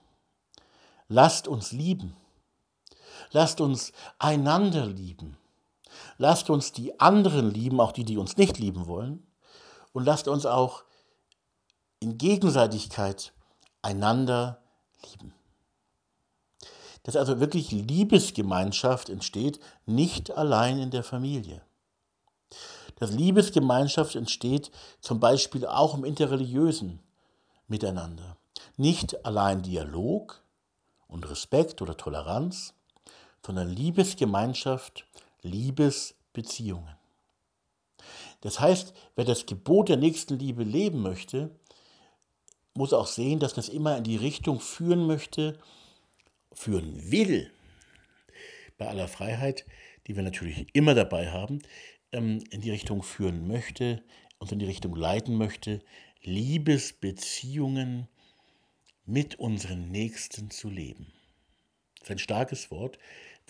Lasst 1.09 1.49
uns 1.49 1.73
lieben. 1.73 2.17
Lasst 3.33 3.61
uns 3.61 3.93
einander 4.19 4.87
lieben. 4.87 5.37
Lasst 6.19 6.51
uns 6.51 6.73
die 6.73 6.99
anderen 7.01 7.51
lieben, 7.51 7.81
auch 7.81 7.93
die, 7.93 8.05
die 8.05 8.19
uns 8.19 8.37
nicht 8.37 8.59
lieben 8.59 8.87
wollen. 8.87 9.27
Und 9.93 10.05
lasst 10.05 10.29
uns 10.29 10.47
auch 10.47 10.85
in 12.01 12.19
Gegenseitigkeit 12.19 13.33
einander 13.83 14.63
lieben. 15.11 15.33
Dass 17.03 17.17
also 17.17 17.41
wirklich 17.41 17.71
Liebesgemeinschaft 17.71 19.09
entsteht, 19.09 19.61
nicht 19.87 20.33
allein 20.33 20.79
in 20.79 20.91
der 20.91 21.05
Familie. 21.05 21.63
Dass 22.97 23.13
Liebesgemeinschaft 23.13 24.17
entsteht 24.17 24.71
zum 25.01 25.21
Beispiel 25.21 25.67
auch 25.67 25.95
im 25.95 26.05
interreligiösen 26.05 27.01
Miteinander. 27.69 28.37
Nicht 28.77 29.25
allein 29.25 29.63
Dialog 29.63 30.43
und 31.09 31.29
Respekt 31.29 31.83
oder 31.83 31.97
Toleranz, 31.97 32.75
sondern 33.45 33.69
Liebesgemeinschaft, 33.69 35.07
Liebesbeziehungen. 35.43 36.97
Das 38.41 38.61
heißt, 38.61 38.93
wer 39.15 39.25
das 39.25 39.47
Gebot 39.47 39.89
der 39.89 39.97
Nächstenliebe 39.97 40.63
leben 40.63 41.01
möchte, 41.03 41.51
muss 42.75 42.93
auch 42.93 43.07
sehen, 43.07 43.39
dass 43.41 43.55
das 43.55 43.69
immer 43.69 43.97
in 43.97 44.05
die 44.05 44.17
Richtung 44.17 44.61
führen 44.61 45.07
möchte, 45.07 45.59
führen 46.53 47.11
will, 47.11 47.51
bei 48.79 48.89
aller 48.89 49.09
Freiheit, 49.09 49.65
die 50.07 50.17
wir 50.17 50.23
natürlich 50.23 50.67
immer 50.75 50.95
dabei 50.95 51.31
haben, 51.31 51.61
ähm, 52.13 52.45
in 52.51 52.61
die 52.61 52.71
Richtung 52.71 53.03
führen 53.03 53.49
möchte, 53.49 54.03
uns 54.39 54.53
in 54.53 54.59
die 54.59 54.67
Richtung 54.67 54.95
leiten 54.95 55.37
möchte, 55.37 55.81
Liebesbeziehungen 56.23 58.09
mit 59.05 59.39
unseren 59.39 59.91
Nächsten 59.91 60.51
zu 60.51 60.69
leben. 60.69 61.13
Das 62.01 62.09
ist 62.09 62.11
ein 62.11 62.19
starkes 62.19 62.71
Wort, 62.71 62.99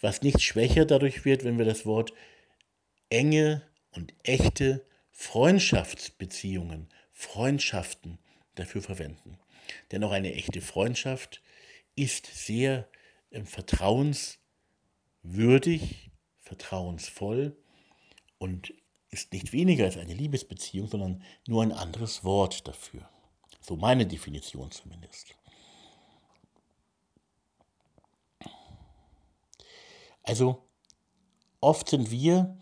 was 0.00 0.22
nicht 0.22 0.42
schwächer 0.42 0.84
dadurch 0.84 1.24
wird, 1.24 1.44
wenn 1.44 1.58
wir 1.58 1.64
das 1.64 1.86
Wort 1.86 2.12
enge 3.08 3.62
und 3.92 4.12
echte 4.22 4.84
Freundschaftsbeziehungen, 5.10 6.88
Freundschaften 7.12 8.18
dafür 8.54 8.82
verwenden. 8.82 9.38
Denn 9.90 10.04
auch 10.04 10.12
eine 10.12 10.34
echte 10.34 10.60
Freundschaft 10.60 11.42
ist 11.94 12.26
sehr 12.26 12.88
äh, 13.30 13.42
vertrauenswürdig, 13.42 16.10
vertrauensvoll 16.40 17.56
und 18.38 18.74
ist 19.16 19.32
nicht 19.32 19.52
weniger 19.52 19.84
als 19.84 19.96
eine 19.96 20.12
Liebesbeziehung, 20.12 20.88
sondern 20.88 21.22
nur 21.46 21.62
ein 21.62 21.72
anderes 21.72 22.22
Wort 22.22 22.68
dafür. 22.68 23.08
So 23.60 23.76
meine 23.76 24.06
Definition 24.06 24.70
zumindest. 24.70 25.34
Also 30.22 30.62
oft 31.60 31.88
sind 31.88 32.10
wir 32.10 32.58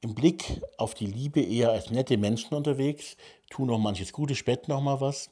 im 0.00 0.14
Blick 0.14 0.62
auf 0.78 0.94
die 0.94 1.06
Liebe 1.06 1.42
eher 1.42 1.72
als 1.72 1.90
nette 1.90 2.16
Menschen 2.16 2.54
unterwegs, 2.54 3.16
tun 3.50 3.66
noch 3.66 3.78
manches 3.78 4.12
Gute, 4.12 4.34
spät 4.34 4.68
noch 4.68 4.80
mal 4.80 5.00
was. 5.00 5.30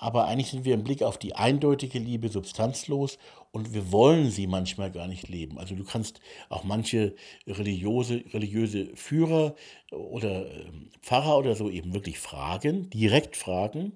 Aber 0.00 0.26
eigentlich 0.26 0.48
sind 0.48 0.64
wir 0.64 0.72
im 0.72 0.82
Blick 0.82 1.02
auf 1.02 1.18
die 1.18 1.36
eindeutige 1.36 1.98
Liebe 1.98 2.30
substanzlos 2.30 3.18
und 3.52 3.74
wir 3.74 3.92
wollen 3.92 4.30
sie 4.30 4.46
manchmal 4.46 4.90
gar 4.90 5.06
nicht 5.06 5.28
leben. 5.28 5.58
Also 5.58 5.74
du 5.74 5.84
kannst 5.84 6.22
auch 6.48 6.64
manche 6.64 7.14
religiöse, 7.46 8.24
religiöse 8.32 8.96
Führer 8.96 9.54
oder 9.90 10.50
ähm, 10.50 10.88
Pfarrer 11.02 11.36
oder 11.36 11.54
so 11.54 11.68
eben 11.68 11.92
wirklich 11.92 12.18
fragen, 12.18 12.88
direkt 12.88 13.36
fragen, 13.36 13.92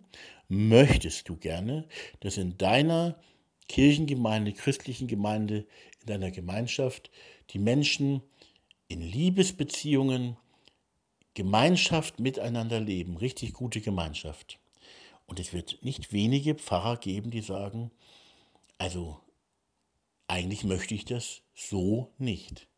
möchtest 0.48 1.30
du 1.30 1.36
gerne, 1.36 1.88
dass 2.20 2.36
in 2.36 2.58
deiner 2.58 3.16
Kirchengemeinde, 3.68 4.52
christlichen 4.52 5.08
Gemeinde, 5.08 5.64
in 6.02 6.06
deiner 6.06 6.30
Gemeinschaft 6.30 7.10
die 7.48 7.58
Menschen 7.58 8.20
in 8.88 9.00
Liebesbeziehungen, 9.00 10.36
Gemeinschaft 11.32 12.20
miteinander 12.20 12.78
leben, 12.78 13.16
richtig 13.16 13.54
gute 13.54 13.80
Gemeinschaft. 13.80 14.58
Und 15.26 15.40
es 15.40 15.52
wird 15.52 15.78
nicht 15.82 16.12
wenige 16.12 16.54
Pfarrer 16.54 16.96
geben, 16.96 17.30
die 17.30 17.40
sagen, 17.40 17.90
also 18.78 19.20
eigentlich 20.28 20.64
möchte 20.64 20.94
ich 20.94 21.04
das 21.04 21.42
so 21.54 22.12
nicht. 22.18 22.68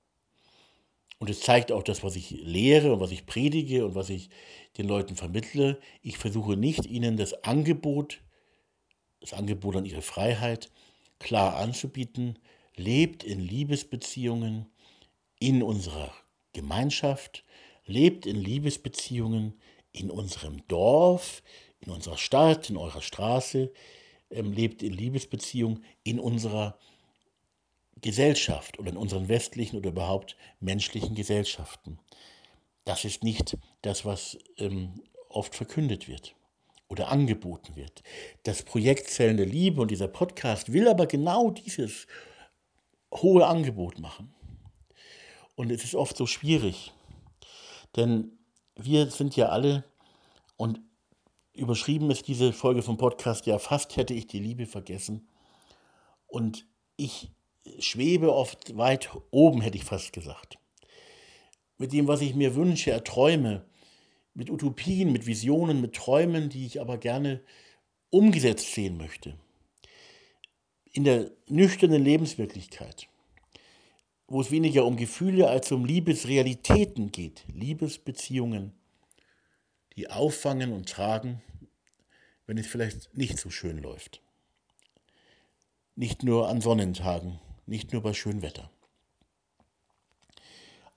Und 1.18 1.30
es 1.30 1.40
zeigt 1.40 1.72
auch 1.72 1.82
das, 1.82 2.02
was 2.02 2.14
ich 2.16 2.30
lehre 2.30 2.92
und 2.92 3.00
was 3.00 3.10
ich 3.10 3.26
predige 3.26 3.86
und 3.86 3.94
was 3.94 4.10
ich 4.10 4.28
den 4.76 4.86
Leuten 4.86 5.16
vermittle. 5.16 5.80
Ich 6.02 6.18
versuche 6.18 6.56
nicht, 6.56 6.86
ihnen 6.86 7.16
das 7.16 7.44
Angebot, 7.44 8.20
das 9.20 9.32
Angebot 9.32 9.76
an 9.76 9.86
ihre 9.86 10.02
Freiheit 10.02 10.70
klar 11.18 11.56
anzubieten. 11.56 12.38
Lebt 12.76 13.24
in 13.24 13.40
Liebesbeziehungen 13.40 14.66
in 15.38 15.62
unserer 15.62 16.12
Gemeinschaft, 16.52 17.44
lebt 17.86 18.26
in 18.26 18.36
Liebesbeziehungen 18.36 19.54
in 19.92 20.10
unserem 20.10 20.66
Dorf, 20.68 21.42
in 21.80 21.90
unserer 21.92 22.18
Stadt, 22.18 22.70
in 22.70 22.76
eurer 22.76 23.02
Straße, 23.02 23.72
ähm, 24.30 24.52
lebt 24.52 24.82
in 24.82 24.92
Liebesbeziehung 24.92 25.82
in 26.02 26.18
unserer 26.18 26.78
Gesellschaft 28.00 28.78
oder 28.78 28.90
in 28.90 28.96
unseren 28.96 29.28
westlichen 29.28 29.78
oder 29.78 29.90
überhaupt 29.90 30.36
menschlichen 30.60 31.14
Gesellschaften. 31.14 31.98
Das 32.84 33.04
ist 33.04 33.24
nicht 33.24 33.56
das, 33.82 34.04
was 34.04 34.38
ähm, 34.58 35.02
oft 35.28 35.54
verkündet 35.54 36.08
wird 36.08 36.34
oder 36.88 37.08
angeboten 37.08 37.74
wird. 37.74 38.02
Das 38.44 38.62
Projekt 38.62 39.08
Zellen 39.10 39.36
der 39.36 39.46
Liebe 39.46 39.80
und 39.80 39.90
dieser 39.90 40.08
Podcast 40.08 40.72
will 40.72 40.88
aber 40.88 41.06
genau 41.06 41.50
dieses 41.50 42.06
hohe 43.12 43.46
Angebot 43.46 43.98
machen. 43.98 44.32
Und 45.54 45.70
es 45.70 45.84
ist 45.84 45.94
oft 45.94 46.16
so 46.16 46.26
schwierig, 46.26 46.92
denn 47.96 48.38
wir 48.76 49.06
sind 49.10 49.36
ja 49.36 49.48
alle, 49.48 49.84
und 50.56 50.80
überschrieben 51.56 52.10
ist 52.10 52.28
diese 52.28 52.52
Folge 52.52 52.82
vom 52.82 52.96
Podcast 52.96 53.46
ja, 53.46 53.58
fast 53.58 53.96
hätte 53.96 54.14
ich 54.14 54.26
die 54.26 54.38
Liebe 54.38 54.66
vergessen. 54.66 55.28
Und 56.26 56.66
ich 56.96 57.30
schwebe 57.78 58.32
oft 58.32 58.76
weit 58.76 59.10
oben, 59.30 59.60
hätte 59.60 59.76
ich 59.76 59.84
fast 59.84 60.12
gesagt. 60.12 60.58
Mit 61.78 61.92
dem, 61.92 62.08
was 62.08 62.20
ich 62.20 62.34
mir 62.34 62.54
wünsche, 62.54 62.90
erträume, 62.90 63.66
mit 64.34 64.50
Utopien, 64.50 65.12
mit 65.12 65.26
Visionen, 65.26 65.80
mit 65.80 65.94
Träumen, 65.94 66.48
die 66.48 66.66
ich 66.66 66.80
aber 66.80 66.98
gerne 66.98 67.42
umgesetzt 68.10 68.72
sehen 68.74 68.96
möchte. 68.96 69.34
In 70.92 71.04
der 71.04 71.30
nüchternen 71.48 72.02
Lebenswirklichkeit, 72.02 73.08
wo 74.28 74.40
es 74.40 74.50
weniger 74.50 74.84
um 74.84 74.96
Gefühle 74.96 75.48
als 75.48 75.70
um 75.72 75.84
Liebesrealitäten 75.84 77.12
geht, 77.12 77.44
Liebesbeziehungen, 77.52 78.72
die 79.96 80.10
auffangen 80.10 80.72
und 80.72 80.88
tragen, 80.88 81.42
wenn 82.46 82.58
es 82.58 82.66
vielleicht 82.66 83.16
nicht 83.16 83.38
so 83.38 83.50
schön 83.50 83.78
läuft. 83.78 84.20
Nicht 85.94 86.22
nur 86.22 86.48
an 86.48 86.60
Sonnentagen, 86.60 87.40
nicht 87.66 87.92
nur 87.92 88.02
bei 88.02 88.12
schönem 88.12 88.42
Wetter. 88.42 88.70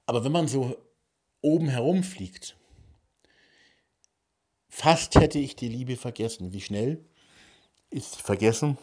Aber 0.06 0.24
wenn 0.24 0.32
man 0.32 0.48
so 0.48 0.78
oben 1.42 1.70
herumfliegt, 1.70 2.58
fast 4.68 5.16
hätte 5.16 5.40
ich 5.40 5.56
die 5.56 5.70
Liebe 5.70 5.96
vergessen. 5.96 6.54
Wie 6.54 6.62
schnell 6.62 7.04
ist 7.90 8.16
sie 8.16 8.22
vergessen? 8.22 8.78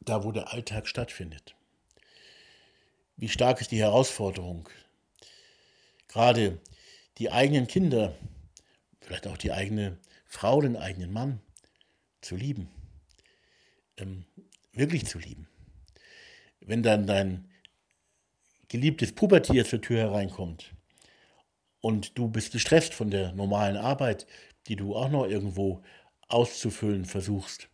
Da, 0.00 0.24
wo 0.24 0.32
der 0.32 0.52
Alltag 0.52 0.88
stattfindet. 0.88 1.54
Wie 3.16 3.28
stark 3.28 3.60
ist 3.60 3.70
die 3.70 3.78
Herausforderung? 3.78 4.68
Gerade 6.08 6.60
die 7.18 7.30
eigenen 7.30 7.66
Kinder, 7.68 8.16
vielleicht 9.02 9.26
auch 9.26 9.36
die 9.36 9.52
eigene 9.52 9.98
Frau, 10.24 10.60
den 10.60 10.76
eigenen 10.76 11.12
Mann 11.12 11.40
zu 12.20 12.36
lieben, 12.36 12.68
ähm, 13.98 14.24
wirklich 14.72 15.06
zu 15.06 15.18
lieben. 15.18 15.48
Wenn 16.60 16.82
dann 16.82 17.06
dein 17.06 17.48
geliebtes 18.68 19.12
Pubertier 19.12 19.66
zur 19.66 19.82
Tür 19.82 19.98
hereinkommt 19.98 20.72
und 21.80 22.16
du 22.16 22.28
bist 22.28 22.52
gestresst 22.52 22.94
von 22.94 23.10
der 23.10 23.32
normalen 23.32 23.76
Arbeit, 23.76 24.26
die 24.68 24.76
du 24.76 24.94
auch 24.96 25.10
noch 25.10 25.26
irgendwo 25.26 25.82
auszufüllen 26.28 27.04
versuchst 27.04 27.68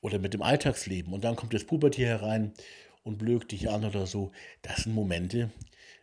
oder 0.00 0.18
mit 0.18 0.34
dem 0.34 0.42
Alltagsleben 0.42 1.12
und 1.12 1.24
dann 1.24 1.34
kommt 1.34 1.54
das 1.54 1.64
Pubertier 1.64 2.06
herein 2.06 2.52
und 3.02 3.18
blökt 3.18 3.50
dich 3.50 3.70
an 3.70 3.84
oder 3.84 4.06
so, 4.06 4.30
das 4.60 4.84
sind 4.84 4.94
Momente, 4.94 5.50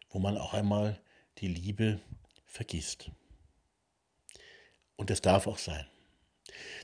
wo 0.10 0.20
man 0.20 0.38
auch 0.38 0.54
einmal 0.54 1.00
die 1.38 1.48
Liebe 1.48 2.02
vergisst. 2.46 3.12
Und 5.00 5.10
das 5.10 5.22
darf 5.22 5.48
auch 5.48 5.58
sein. 5.58 5.86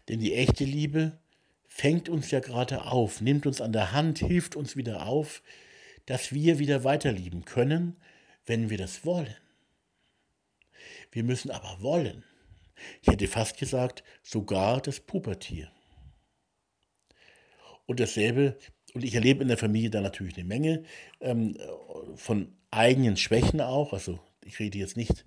Denn 0.08 0.22
die 0.22 0.36
echte 0.36 0.64
Liebe 0.64 1.20
fängt 1.68 2.08
uns 2.08 2.32
ja 2.32 2.40
gerade 2.40 2.86
auf, 2.86 3.20
nimmt 3.20 3.46
uns 3.46 3.60
an 3.60 3.74
der 3.74 3.92
Hand, 3.92 4.20
hilft 4.20 4.56
uns 4.56 4.78
wieder 4.78 5.06
auf, 5.06 5.44
dass 6.06 6.32
wir 6.32 6.58
wieder 6.58 6.86
weiterlieben 6.86 7.44
können, 7.44 7.98
wenn 8.46 8.70
wir 8.70 8.78
das 8.78 9.04
wollen. 9.04 9.36
Wir 11.12 11.26
müssen 11.26 11.52
aber 11.52 11.82
wollen. 11.82 12.24
Ich 13.02 13.10
hätte 13.10 13.28
fast 13.28 13.58
gesagt, 13.58 14.02
sogar 14.24 14.80
das 14.80 15.02
Pubertier. 15.02 15.70
Und 17.86 18.00
dasselbe, 18.00 18.58
und 18.94 19.04
ich 19.04 19.14
erlebe 19.14 19.42
in 19.42 19.50
der 19.50 19.58
Familie 19.58 19.90
da 19.90 20.00
natürlich 20.00 20.38
eine 20.38 20.46
Menge 20.46 20.84
ähm, 21.20 21.58
von 22.16 22.56
eigenen 22.72 23.18
Schwächen 23.18 23.60
auch. 23.60 23.92
Also 23.92 24.22
ich 24.46 24.58
rede 24.60 24.78
jetzt 24.78 24.96
nicht 24.96 25.26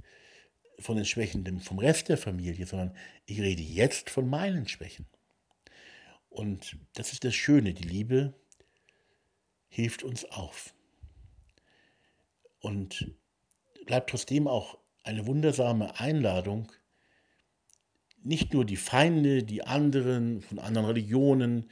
von 0.78 0.96
den 0.96 1.04
Schwächen 1.04 1.60
vom 1.60 1.78
Rest 1.78 2.08
der 2.08 2.18
Familie, 2.18 2.66
sondern 2.66 2.94
ich 3.26 3.40
rede 3.40 3.62
jetzt 3.62 4.10
von 4.10 4.28
meinen 4.28 4.68
Schwächen. 4.68 5.06
Und 6.28 6.76
das 6.94 7.12
ist 7.12 7.24
das 7.24 7.34
Schöne, 7.34 7.74
die 7.74 7.88
Liebe 7.88 8.34
hilft 9.68 10.02
uns 10.02 10.24
auf. 10.24 10.74
Und 12.60 13.12
bleibt 13.86 14.10
trotzdem 14.10 14.46
auch 14.46 14.78
eine 15.02 15.26
wundersame 15.26 15.98
Einladung, 15.98 16.70
nicht 18.22 18.52
nur 18.52 18.64
die 18.64 18.76
Feinde, 18.76 19.42
die 19.42 19.64
anderen 19.64 20.42
von 20.42 20.58
anderen 20.58 20.88
Religionen, 20.88 21.70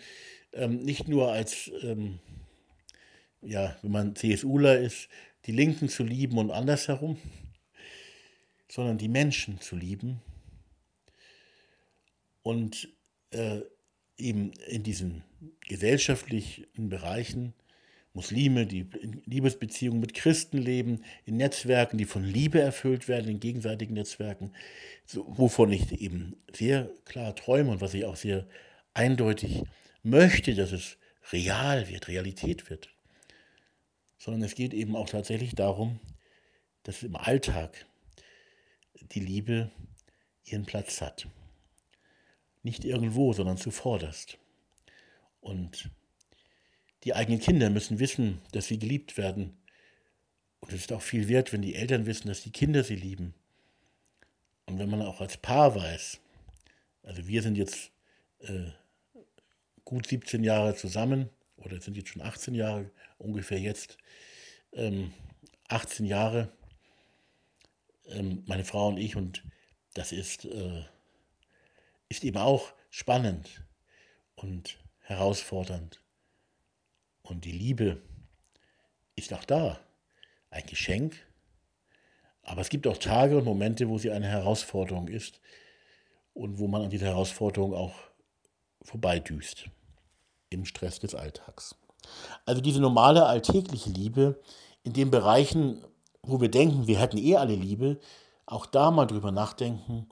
ähm, 0.52 0.82
nicht 0.82 1.08
nur 1.08 1.32
als, 1.32 1.70
ähm, 1.82 2.20
ja, 3.42 3.76
wenn 3.82 3.90
man 3.90 4.16
CSUler 4.16 4.78
ist, 4.78 5.08
die 5.44 5.52
Linken 5.52 5.88
zu 5.88 6.02
lieben 6.02 6.38
und 6.38 6.50
andersherum, 6.50 7.18
sondern 8.68 8.98
die 8.98 9.08
Menschen 9.08 9.60
zu 9.60 9.76
lieben 9.76 10.20
und 12.42 12.88
äh, 13.30 13.60
eben 14.16 14.52
in 14.68 14.82
diesen 14.82 15.24
gesellschaftlichen 15.68 16.88
Bereichen 16.88 17.54
Muslime, 18.16 18.66
die 18.66 18.88
in 19.00 19.22
Liebesbeziehungen 19.26 20.00
mit 20.00 20.14
Christen 20.14 20.56
leben, 20.56 21.04
in 21.26 21.36
Netzwerken, 21.36 21.98
die 21.98 22.06
von 22.06 22.24
Liebe 22.24 22.58
erfüllt 22.58 23.08
werden, 23.08 23.28
in 23.30 23.40
gegenseitigen 23.40 23.92
Netzwerken, 23.92 24.52
so, 25.04 25.26
wovon 25.36 25.70
ich 25.70 25.92
eben 26.00 26.34
sehr 26.52 26.90
klar 27.04 27.36
träume 27.36 27.72
und 27.72 27.80
was 27.82 27.92
ich 27.92 28.06
auch 28.06 28.16
sehr 28.16 28.48
eindeutig 28.94 29.62
möchte, 30.02 30.54
dass 30.54 30.72
es 30.72 30.96
real 31.30 31.88
wird, 31.88 32.08
Realität 32.08 32.70
wird. 32.70 32.88
Sondern 34.16 34.42
es 34.42 34.54
geht 34.54 34.72
eben 34.72 34.96
auch 34.96 35.10
tatsächlich 35.10 35.54
darum, 35.54 36.00
dass 36.84 37.02
im 37.02 37.16
Alltag 37.16 37.84
die 39.00 39.20
Liebe 39.20 39.70
ihren 40.44 40.64
Platz 40.64 41.00
hat. 41.00 41.28
Nicht 42.62 42.84
irgendwo, 42.84 43.32
sondern 43.32 43.56
zuvorderst. 43.56 44.38
Und 45.40 45.90
die 47.04 47.14
eigenen 47.14 47.40
Kinder 47.40 47.70
müssen 47.70 47.98
wissen, 48.00 48.40
dass 48.52 48.66
sie 48.66 48.78
geliebt 48.78 49.16
werden 49.16 49.56
Und 50.60 50.72
es 50.72 50.80
ist 50.80 50.92
auch 50.92 51.02
viel 51.02 51.28
wert, 51.28 51.52
wenn 51.52 51.62
die 51.62 51.76
Eltern 51.76 52.06
wissen, 52.06 52.28
dass 52.28 52.42
die 52.42 52.50
Kinder 52.50 52.82
sie 52.82 52.96
lieben. 52.96 53.34
Und 54.66 54.78
wenn 54.78 54.90
man 54.90 55.02
auch 55.02 55.20
als 55.20 55.36
Paar 55.36 55.76
weiß, 55.76 56.18
also 57.04 57.28
wir 57.28 57.42
sind 57.42 57.56
jetzt 57.56 57.92
äh, 58.40 58.70
gut 59.84 60.08
17 60.08 60.42
Jahre 60.42 60.74
zusammen, 60.74 61.30
oder 61.58 61.80
sind 61.80 61.96
jetzt 61.96 62.08
schon 62.08 62.22
18 62.22 62.54
Jahre, 62.54 62.90
ungefähr 63.18 63.60
jetzt 63.60 63.96
ähm, 64.72 65.12
18 65.68 66.06
Jahre, 66.06 66.50
ähm, 68.08 68.42
meine 68.46 68.64
Frau 68.64 68.88
und 68.88 68.98
ich, 68.98 69.16
und 69.16 69.42
das 69.94 70.12
ist, 70.12 70.44
äh, 70.44 70.84
ist 72.08 72.24
eben 72.24 72.38
auch 72.38 72.72
spannend 72.90 73.64
und 74.34 74.78
herausfordernd. 75.00 76.00
Und 77.22 77.44
die 77.44 77.52
Liebe 77.52 78.02
ist 79.16 79.32
auch 79.32 79.44
da, 79.44 79.80
ein 80.50 80.66
Geschenk, 80.66 81.16
aber 82.42 82.60
es 82.60 82.68
gibt 82.68 82.86
auch 82.86 82.98
Tage 82.98 83.38
und 83.38 83.44
Momente, 83.44 83.88
wo 83.88 83.98
sie 83.98 84.12
eine 84.12 84.28
Herausforderung 84.28 85.08
ist 85.08 85.40
und 86.32 86.58
wo 86.58 86.68
man 86.68 86.82
an 86.82 86.90
dieser 86.90 87.06
Herausforderung 87.06 87.74
auch 87.74 87.94
vorbeidüst 88.82 89.68
im 90.50 90.64
Stress 90.64 91.00
des 91.00 91.14
Alltags. 91.14 91.74
Also 92.44 92.60
diese 92.60 92.80
normale 92.80 93.26
alltägliche 93.26 93.90
Liebe 93.90 94.40
in 94.84 94.92
den 94.92 95.10
Bereichen, 95.10 95.84
wo 96.26 96.40
wir 96.40 96.50
denken, 96.50 96.86
wir 96.86 96.98
hätten 96.98 97.18
eh 97.18 97.36
alle 97.36 97.54
Liebe, 97.54 97.98
auch 98.44 98.66
da 98.66 98.90
mal 98.90 99.06
drüber 99.06 99.32
nachdenken, 99.32 100.08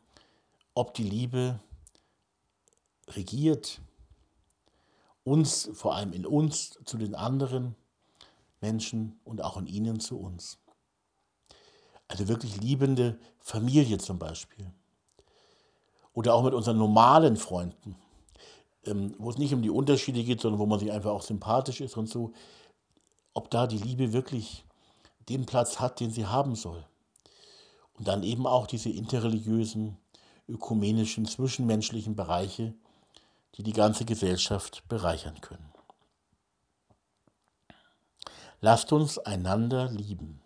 ob 0.75 0.95
die 0.95 1.05
Liebe 1.05 1.61
regiert, 3.09 3.81
uns, 5.25 5.71
vor 5.75 5.95
allem 5.95 6.13
in 6.13 6.27
uns, 6.27 6.79
zu 6.85 6.99
den 6.99 7.15
anderen 7.15 7.75
Menschen 8.61 9.19
und 9.25 9.43
auch 9.43 9.57
in 9.57 9.67
ihnen 9.67 10.01
zu 10.01 10.19
uns. 10.19 10.59
Also 12.09 12.29
wirklich 12.29 12.61
liebende 12.61 13.19
Familie 13.39 13.99
zum 13.99 14.19
Beispiel. 14.19 14.71
Oder 16.13 16.35
auch 16.35 16.45
mit 16.45 16.55
unseren 16.55 16.79
normalen 16.79 17.37
Freunden, 17.37 17.97
ähm, 18.85 19.15
wo 19.19 19.31
es 19.31 19.39
nicht 19.39 19.55
um 19.55 19.63
die 19.63 19.71
Unterschiede 19.71 20.23
geht, 20.23 20.41
sondern 20.41 20.61
wo 20.61 20.67
man 20.67 20.79
sich 20.79 20.93
einfach 20.93 21.11
auch 21.11 21.23
sympathisch 21.23 21.81
ist 21.81 21.97
und 21.97 22.09
so. 22.09 22.33
Ob 23.33 23.51
da 23.51 23.67
die 23.67 23.79
Liebe 23.79 24.13
wirklich 24.13 24.65
den 25.29 25.47
Platz 25.47 25.81
hat, 25.81 26.01
den 26.01 26.11
sie 26.11 26.27
haben 26.27 26.55
soll. 26.55 26.85
Und 27.95 28.09
dann 28.09 28.23
eben 28.23 28.47
auch 28.47 28.67
diese 28.67 28.91
interreligiösen, 28.91 29.97
ökumenischen, 30.49 31.27
zwischenmenschlichen 31.27 32.17
Bereiche, 32.17 32.75
die 33.55 33.63
die 33.63 33.73
ganze 33.73 34.05
Gesellschaft 34.05 34.83
bereichern 34.89 35.41
können. 35.41 35.73
Lasst 38.61 38.93
uns 38.93 39.19
einander 39.19 39.91
lieben. 39.91 40.41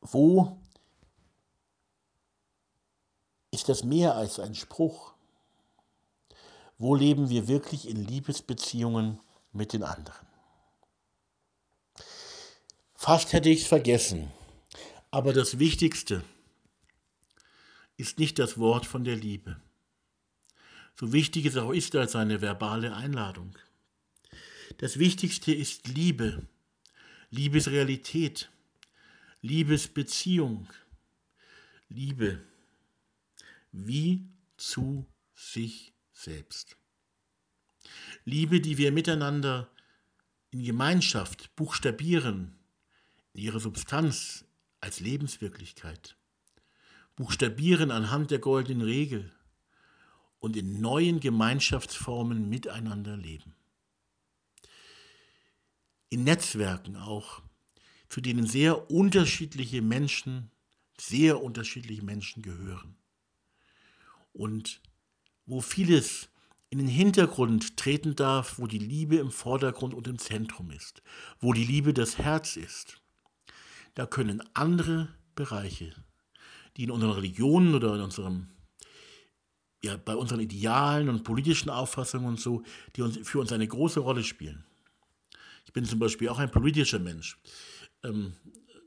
Wo 0.00 0.58
ist 3.50 3.68
das 3.68 3.84
mehr 3.84 4.14
als 4.14 4.38
ein 4.38 4.54
Spruch? 4.54 5.14
Wo 6.78 6.94
leben 6.94 7.30
wir 7.30 7.48
wirklich 7.48 7.88
in 7.88 8.04
Liebesbeziehungen 8.04 9.20
mit 9.52 9.72
den 9.72 9.82
anderen? 9.82 10.25
Fast 12.96 13.34
hätte 13.34 13.50
ich 13.50 13.62
es 13.62 13.66
vergessen, 13.66 14.32
aber 15.10 15.34
das 15.34 15.58
Wichtigste 15.58 16.24
ist 17.98 18.18
nicht 18.18 18.38
das 18.38 18.58
Wort 18.58 18.86
von 18.86 19.04
der 19.04 19.16
Liebe. 19.16 19.60
So 20.98 21.12
wichtig 21.12 21.44
es 21.44 21.58
auch 21.58 21.72
ist 21.72 21.94
als 21.94 22.16
eine 22.16 22.40
verbale 22.40 22.96
Einladung. 22.96 23.56
Das 24.78 24.98
Wichtigste 24.98 25.52
ist 25.52 25.86
Liebe, 25.88 26.46
Liebesrealität, 27.30 28.50
Liebesbeziehung, 29.42 30.66
Liebe 31.90 32.42
wie 33.72 34.26
zu 34.56 35.06
sich 35.34 35.92
selbst. 36.12 36.78
Liebe, 38.24 38.62
die 38.62 38.78
wir 38.78 38.90
miteinander 38.90 39.70
in 40.50 40.64
Gemeinschaft 40.64 41.54
buchstabieren, 41.56 42.55
in 43.36 43.42
ihrer 43.42 43.60
Substanz 43.60 44.46
als 44.80 45.00
Lebenswirklichkeit, 45.00 46.16
buchstabieren 47.16 47.90
anhand 47.90 48.30
der 48.30 48.38
goldenen 48.38 48.80
Regel, 48.80 49.30
und 50.38 50.56
in 50.56 50.80
neuen 50.80 51.18
Gemeinschaftsformen 51.20 52.48
miteinander 52.48 53.16
leben. 53.16 53.54
In 56.08 56.24
Netzwerken 56.24 56.96
auch, 56.96 57.42
zu 58.08 58.20
denen 58.20 58.46
sehr 58.46 58.90
unterschiedliche 58.90 59.82
Menschen, 59.82 60.50
sehr 60.98 61.42
unterschiedliche 61.42 62.04
Menschen 62.04 62.42
gehören. 62.42 62.96
Und 64.32 64.80
wo 65.46 65.60
vieles 65.60 66.28
in 66.70 66.78
den 66.78 66.88
Hintergrund 66.88 67.76
treten 67.76 68.14
darf, 68.14 68.58
wo 68.58 68.66
die 68.66 68.78
Liebe 68.78 69.16
im 69.16 69.30
Vordergrund 69.30 69.94
und 69.94 70.06
im 70.06 70.18
Zentrum 70.18 70.70
ist, 70.70 71.02
wo 71.40 71.52
die 71.52 71.64
Liebe 71.64 71.92
das 71.92 72.18
Herz 72.18 72.56
ist. 72.56 73.00
Da 73.96 74.06
können 74.06 74.42
andere 74.54 75.08
Bereiche, 75.34 75.94
die 76.76 76.84
in 76.84 76.90
unseren 76.90 77.12
Religionen 77.12 77.74
oder 77.74 77.94
in 77.94 78.02
unserem 78.02 78.48
ja, 79.82 79.96
bei 79.96 80.14
unseren 80.14 80.40
Idealen 80.40 81.08
und 81.08 81.24
politischen 81.24 81.70
Auffassungen 81.70 82.26
und 82.26 82.40
so, 82.40 82.62
die 82.94 83.02
uns, 83.02 83.18
für 83.22 83.40
uns 83.40 83.52
eine 83.52 83.66
große 83.66 84.00
Rolle 84.00 84.22
spielen. 84.22 84.64
Ich 85.64 85.72
bin 85.72 85.84
zum 85.84 85.98
Beispiel 85.98 86.28
auch 86.28 86.38
ein 86.38 86.50
politischer 86.50 86.98
Mensch, 86.98 87.38
ähm, 88.02 88.34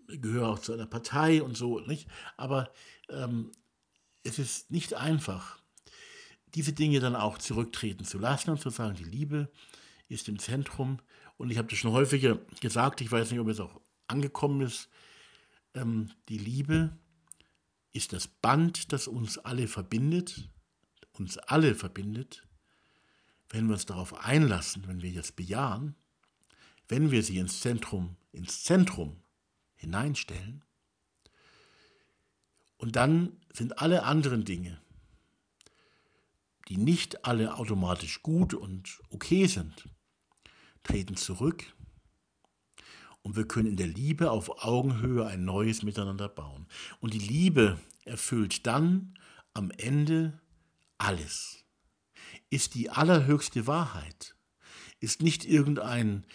gehöre 0.07 0.49
auch 0.49 0.59
zu 0.59 0.73
einer 0.73 0.87
Partei 0.87 1.41
und 1.41 1.57
so, 1.57 1.79
nicht? 1.79 2.07
Aber 2.37 2.71
ähm, 3.09 3.51
es 4.23 4.39
ist 4.39 4.69
nicht 4.71 4.93
einfach, 4.93 5.59
diese 6.53 6.73
Dinge 6.73 6.99
dann 6.99 7.15
auch 7.15 7.37
zurücktreten 7.37 8.05
zu 8.05 8.19
lassen 8.19 8.51
und 8.51 8.59
zu 8.59 8.69
sagen, 8.69 8.95
die 8.95 9.03
Liebe 9.03 9.49
ist 10.07 10.27
im 10.29 10.37
Zentrum. 10.37 10.99
Und 11.37 11.51
ich 11.51 11.57
habe 11.57 11.67
das 11.67 11.79
schon 11.79 11.93
häufiger 11.93 12.39
gesagt, 12.59 13.01
ich 13.01 13.11
weiß 13.11 13.31
nicht, 13.31 13.39
ob 13.39 13.47
es 13.47 13.59
auch 13.59 13.79
angekommen 14.09 14.61
ist, 14.61 14.89
ähm, 15.73 16.11
die 16.29 16.37
Liebe 16.37 16.97
ist 17.91 18.13
das 18.13 18.27
Band, 18.27 18.91
das 18.93 19.07
uns 19.07 19.37
alle 19.37 19.67
verbindet 19.67 20.49
uns 21.19 21.37
alle 21.37 21.75
verbindet, 21.75 22.47
wenn 23.49 23.67
wir 23.67 23.73
uns 23.73 23.85
darauf 23.85 24.13
einlassen, 24.13 24.87
wenn 24.87 25.01
wir 25.01 25.09
jetzt 25.09 25.35
bejahen, 25.35 25.95
wenn 26.87 27.11
wir 27.11 27.23
sie 27.23 27.37
ins 27.37 27.61
Zentrum, 27.61 28.15
ins 28.31 28.63
Zentrum 28.63 29.21
hineinstellen, 29.75 30.63
und 32.77 32.95
dann 32.95 33.35
sind 33.51 33.79
alle 33.79 34.03
anderen 34.03 34.45
Dinge, 34.45 34.81
die 36.69 36.77
nicht 36.77 37.25
alle 37.25 37.55
automatisch 37.57 38.23
gut 38.23 38.53
und 38.53 39.01
okay 39.09 39.47
sind, 39.47 39.89
treten 40.83 41.17
zurück 41.17 41.65
und 43.21 43.35
wir 43.35 43.47
können 43.47 43.67
in 43.67 43.77
der 43.77 43.87
Liebe 43.87 44.31
auf 44.31 44.63
Augenhöhe 44.63 45.25
ein 45.25 45.45
neues 45.45 45.83
Miteinander 45.83 46.29
bauen. 46.29 46.67
Und 46.99 47.13
die 47.13 47.19
Liebe 47.19 47.79
erfüllt 48.05 48.65
dann 48.65 49.17
am 49.53 49.71
Ende 49.71 50.39
alles. 50.97 51.63
Ist 52.49 52.75
die 52.75 52.89
allerhöchste 52.89 53.67
Wahrheit, 53.67 54.35
ist 54.99 55.21
nicht 55.21 55.45
irgendein 55.45 56.25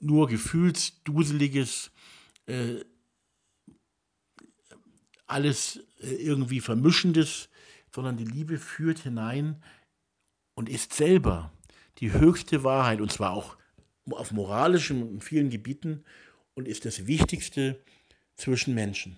nur 0.00 0.26
gefühlsduseliges, 0.28 1.90
äh, 2.46 2.80
alles 5.26 5.80
äh, 6.00 6.14
irgendwie 6.14 6.60
vermischendes, 6.60 7.48
sondern 7.94 8.16
die 8.16 8.24
Liebe 8.24 8.58
führt 8.58 8.98
hinein 9.00 9.62
und 10.54 10.68
ist 10.68 10.92
selber 10.92 11.52
die 11.98 12.12
höchste 12.12 12.64
Wahrheit, 12.64 13.00
und 13.00 13.12
zwar 13.12 13.32
auch 13.32 13.56
auf 14.10 14.32
moralischem 14.32 15.02
und 15.02 15.24
vielen 15.24 15.50
Gebieten 15.50 16.04
und 16.54 16.68
ist 16.68 16.84
das 16.84 17.06
Wichtigste 17.06 17.80
zwischen 18.36 18.74
Menschen. 18.74 19.16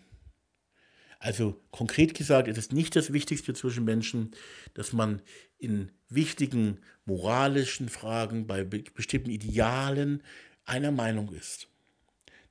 Also 1.19 1.59
konkret 1.71 2.15
gesagt 2.15 2.49
ist 2.49 2.59
es 2.59 2.71
nicht 2.71 2.95
das 2.97 3.13
Wichtigste 3.13 3.55
zwischen 3.55 3.85
Menschen, 3.85 4.33
dass 4.75 4.93
man 4.93 5.23
in 5.59 5.91
wichtigen 6.11 6.81
moralischen 7.07 7.89
Fragen, 7.89 8.47
bei 8.47 8.63
bestimmten 8.65 9.31
Idealen 9.31 10.23
einer 10.67 10.91
Meinung 10.91 11.33
ist. 11.33 11.69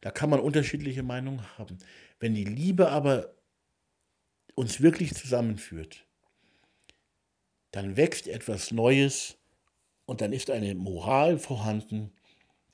Da 0.02 0.10
kann 0.10 0.30
man 0.30 0.40
unterschiedliche 0.40 1.04
Meinungen 1.04 1.44
haben. 1.58 1.78
Wenn 2.20 2.34
die 2.34 2.46
Liebe 2.46 2.90
aber 2.90 3.36
uns 4.56 4.82
wirklich 4.82 5.14
zusammenführt, 5.14 6.06
dann 7.72 7.96
wächst 7.96 8.28
etwas 8.28 8.72
Neues 8.72 9.38
und 10.06 10.22
dann 10.22 10.34
ist 10.34 10.50
eine 10.50 10.76
Moral 10.76 11.40
vorhanden, 11.40 12.12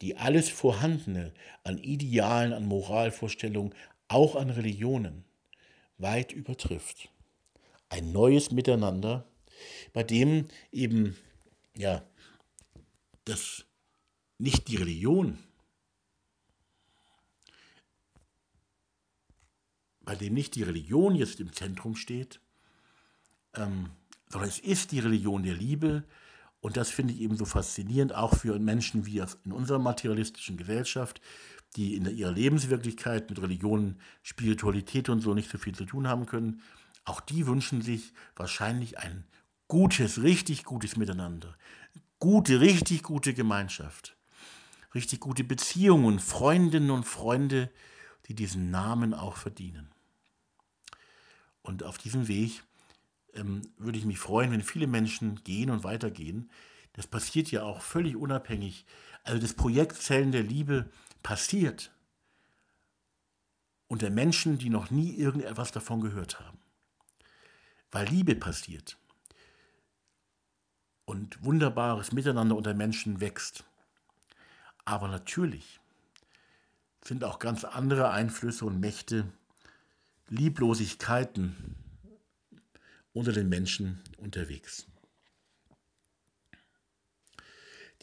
die 0.01 0.17
alles 0.17 0.49
Vorhandene 0.49 1.33
an 1.63 1.77
Idealen, 1.77 2.53
an 2.53 2.65
Moralvorstellungen, 2.65 3.73
auch 4.07 4.35
an 4.35 4.49
Religionen 4.49 5.25
weit 5.97 6.31
übertrifft. 6.31 7.09
Ein 7.89 8.11
neues 8.11 8.51
Miteinander, 8.51 9.27
bei 9.93 10.03
dem 10.03 10.47
eben 10.71 11.17
ja 11.75 12.03
das 13.25 13.65
nicht 14.37 14.67
die 14.67 14.77
Religion, 14.77 15.37
bei 20.01 20.15
dem 20.15 20.33
nicht 20.33 20.55
die 20.55 20.63
Religion 20.63 21.15
jetzt 21.15 21.39
im 21.39 21.53
Zentrum 21.53 21.95
steht, 21.95 22.39
ähm, 23.55 23.91
sondern 24.29 24.49
es 24.49 24.59
ist 24.59 24.91
die 24.91 24.99
Religion 24.99 25.43
der 25.43 25.55
Liebe, 25.55 26.03
und 26.61 26.75
das 26.75 26.89
finde 26.89 27.13
ich 27.13 27.21
eben 27.21 27.37
so 27.37 27.45
faszinierend, 27.45 28.13
auch 28.13 28.35
für 28.35 28.59
Menschen 28.59 29.05
wie 29.05 29.23
in 29.45 29.51
unserer 29.51 29.79
materialistischen 29.79 30.57
Gesellschaft, 30.57 31.21
die 31.75 31.95
in 31.95 32.05
ihrer 32.05 32.31
Lebenswirklichkeit 32.31 33.29
mit 33.29 33.41
Religion, 33.41 33.99
Spiritualität 34.23 35.09
und 35.09 35.21
so 35.21 35.33
nicht 35.33 35.49
so 35.49 35.57
viel 35.57 35.75
zu 35.75 35.85
tun 35.85 36.07
haben 36.07 36.25
können. 36.25 36.61
Auch 37.05 37.21
die 37.21 37.47
wünschen 37.47 37.81
sich 37.81 38.13
wahrscheinlich 38.35 38.97
ein 38.97 39.23
gutes, 39.67 40.21
richtig 40.21 40.63
gutes 40.63 40.97
Miteinander. 40.97 41.55
Gute, 42.19 42.59
richtig 42.59 43.03
gute 43.03 43.33
Gemeinschaft. 43.33 44.17
Richtig 44.93 45.19
gute 45.19 45.43
Beziehungen, 45.43 46.19
Freundinnen 46.19 46.89
und 46.89 47.05
Freunde, 47.05 47.69
die 48.27 48.33
diesen 48.33 48.71
Namen 48.71 49.13
auch 49.13 49.37
verdienen. 49.37 49.89
Und 51.61 51.83
auf 51.83 51.97
diesem 51.97 52.27
Weg 52.27 52.63
ähm, 53.33 53.61
würde 53.77 53.97
ich 53.97 54.05
mich 54.05 54.19
freuen, 54.19 54.51
wenn 54.51 54.61
viele 54.61 54.87
Menschen 54.87 55.43
gehen 55.43 55.69
und 55.69 55.83
weitergehen. 55.83 56.49
Das 56.93 57.07
passiert 57.07 57.51
ja 57.51 57.63
auch 57.63 57.81
völlig 57.81 58.15
unabhängig. 58.15 58.85
Also 59.23 59.39
das 59.41 59.53
Projekt 59.53 60.01
Zellen 60.01 60.31
der 60.31 60.43
Liebe 60.43 60.89
passiert 61.23 61.91
unter 63.87 64.09
Menschen, 64.09 64.57
die 64.57 64.69
noch 64.69 64.91
nie 64.91 65.15
irgendetwas 65.15 65.71
davon 65.71 66.01
gehört 66.01 66.39
haben. 66.39 66.59
Weil 67.91 68.07
Liebe 68.07 68.35
passiert 68.35 68.97
und 71.05 71.43
wunderbares 71.43 72.11
Miteinander 72.11 72.55
unter 72.55 72.75
Menschen 72.75 73.19
wächst. 73.19 73.65
Aber 74.85 75.07
natürlich 75.07 75.79
sind 77.03 77.23
auch 77.23 77.39
ganz 77.39 77.63
andere 77.63 78.11
Einflüsse 78.11 78.65
und 78.65 78.79
Mächte, 78.79 79.25
Lieblosigkeiten 80.27 81.75
unter 83.13 83.31
den 83.31 83.49
Menschen 83.49 84.01
unterwegs. 84.17 84.85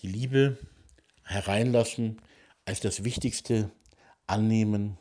Die 0.00 0.08
Liebe 0.08 0.58
hereinlassen 1.24 2.20
als 2.64 2.80
das 2.80 3.04
Wichtigste 3.04 3.70
annehmen. 4.26 4.98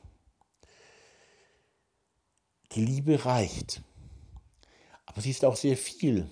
Die 2.74 2.86
Liebe 2.86 3.26
reicht, 3.26 3.82
aber 5.06 5.22
sie 5.22 5.32
ist 5.32 5.46
auch 5.46 5.56
sehr 5.56 5.78
viel. 5.78 6.30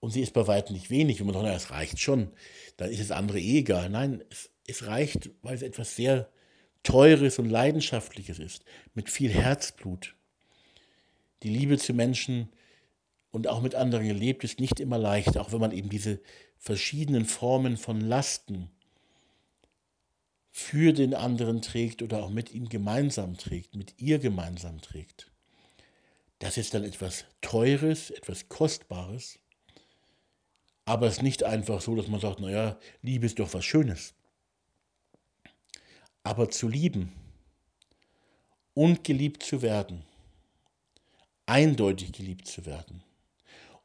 Und 0.00 0.12
sie 0.12 0.22
ist 0.22 0.32
bei 0.32 0.46
weitem 0.46 0.74
nicht 0.74 0.90
wenig. 0.90 1.20
Wenn 1.20 1.26
man 1.26 1.34
sagt, 1.34 1.56
es 1.56 1.70
reicht 1.70 2.00
schon, 2.00 2.30
dann 2.78 2.90
ist 2.90 3.00
das 3.00 3.10
andere 3.10 3.38
eh 3.38 3.58
egal. 3.58 3.90
Nein, 3.90 4.24
es, 4.30 4.50
es 4.66 4.86
reicht, 4.86 5.30
weil 5.42 5.54
es 5.54 5.62
etwas 5.62 5.94
sehr 5.94 6.30
Teures 6.82 7.38
und 7.38 7.50
Leidenschaftliches 7.50 8.38
ist, 8.38 8.64
mit 8.94 9.10
viel 9.10 9.30
Herzblut. 9.30 10.14
Die 11.42 11.50
Liebe 11.50 11.76
zu 11.76 11.92
Menschen 11.92 12.50
und 13.30 13.46
auch 13.46 13.60
mit 13.60 13.74
anderen 13.74 14.06
gelebt 14.06 14.44
ist 14.44 14.60
nicht 14.60 14.80
immer 14.80 14.98
leicht, 14.98 15.36
auch 15.38 15.52
wenn 15.52 15.60
man 15.60 15.72
eben 15.72 15.88
diese 15.88 16.20
verschiedenen 16.58 17.24
Formen 17.24 17.76
von 17.76 18.00
Lasten 18.00 18.70
für 20.50 20.92
den 20.92 21.14
anderen 21.14 21.62
trägt 21.62 22.02
oder 22.02 22.22
auch 22.22 22.30
mit 22.30 22.52
ihm 22.52 22.68
gemeinsam 22.68 23.36
trägt, 23.36 23.76
mit 23.76 23.94
ihr 23.98 24.18
gemeinsam 24.18 24.80
trägt. 24.80 25.30
Das 26.40 26.56
ist 26.56 26.74
dann 26.74 26.84
etwas 26.84 27.24
Teures, 27.40 28.10
etwas 28.10 28.48
Kostbares, 28.48 29.38
aber 30.84 31.06
es 31.06 31.18
ist 31.18 31.22
nicht 31.22 31.44
einfach 31.44 31.80
so, 31.80 31.94
dass 31.94 32.08
man 32.08 32.20
sagt, 32.20 32.40
naja, 32.40 32.78
Liebe 33.02 33.26
ist 33.26 33.38
doch 33.38 33.54
was 33.54 33.64
Schönes. 33.64 34.14
Aber 36.24 36.50
zu 36.50 36.68
lieben 36.68 37.12
und 38.74 39.04
geliebt 39.04 39.42
zu 39.42 39.62
werden, 39.62 40.04
eindeutig 41.46 42.12
geliebt 42.12 42.48
zu 42.48 42.66
werden 42.66 43.04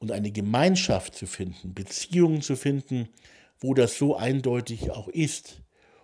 und 0.06 0.12
eine 0.12 0.30
Gemeinschaft 0.32 1.16
zu 1.16 1.26
finden, 1.26 1.74
Beziehungen 1.74 2.44
zu 2.44 2.56
finden, 2.56 3.10
wo 3.60 3.74
das 3.74 3.98
so 3.98 4.16
eindeutig 4.16 4.92
auch 4.92 5.08
ist 5.08 5.64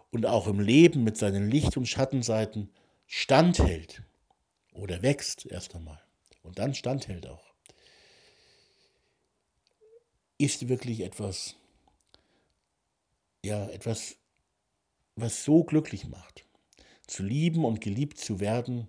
und 0.09 0.25
auch 0.25 0.47
im 0.47 0.59
Leben 0.59 1.03
mit 1.03 1.17
seinen 1.17 1.51
Licht- 1.51 1.77
und 1.77 1.85
Schattenseiten 1.85 2.71
standhält 3.05 4.01
oder 4.73 5.03
wächst 5.03 5.45
erst 5.45 5.75
einmal 5.75 6.01
und 6.41 6.57
dann 6.57 6.73
standhält 6.73 7.27
auch, 7.27 7.53
ist 10.39 10.67
wirklich 10.67 11.01
etwas, 11.01 11.55
ja, 13.45 13.69
etwas 13.69 14.15
was 15.15 15.43
so 15.43 15.63
glücklich 15.63 16.07
macht. 16.07 16.43
Zu 17.05 17.21
lieben 17.21 17.65
und 17.65 17.81
geliebt 17.81 18.17
zu 18.17 18.39
werden 18.39 18.87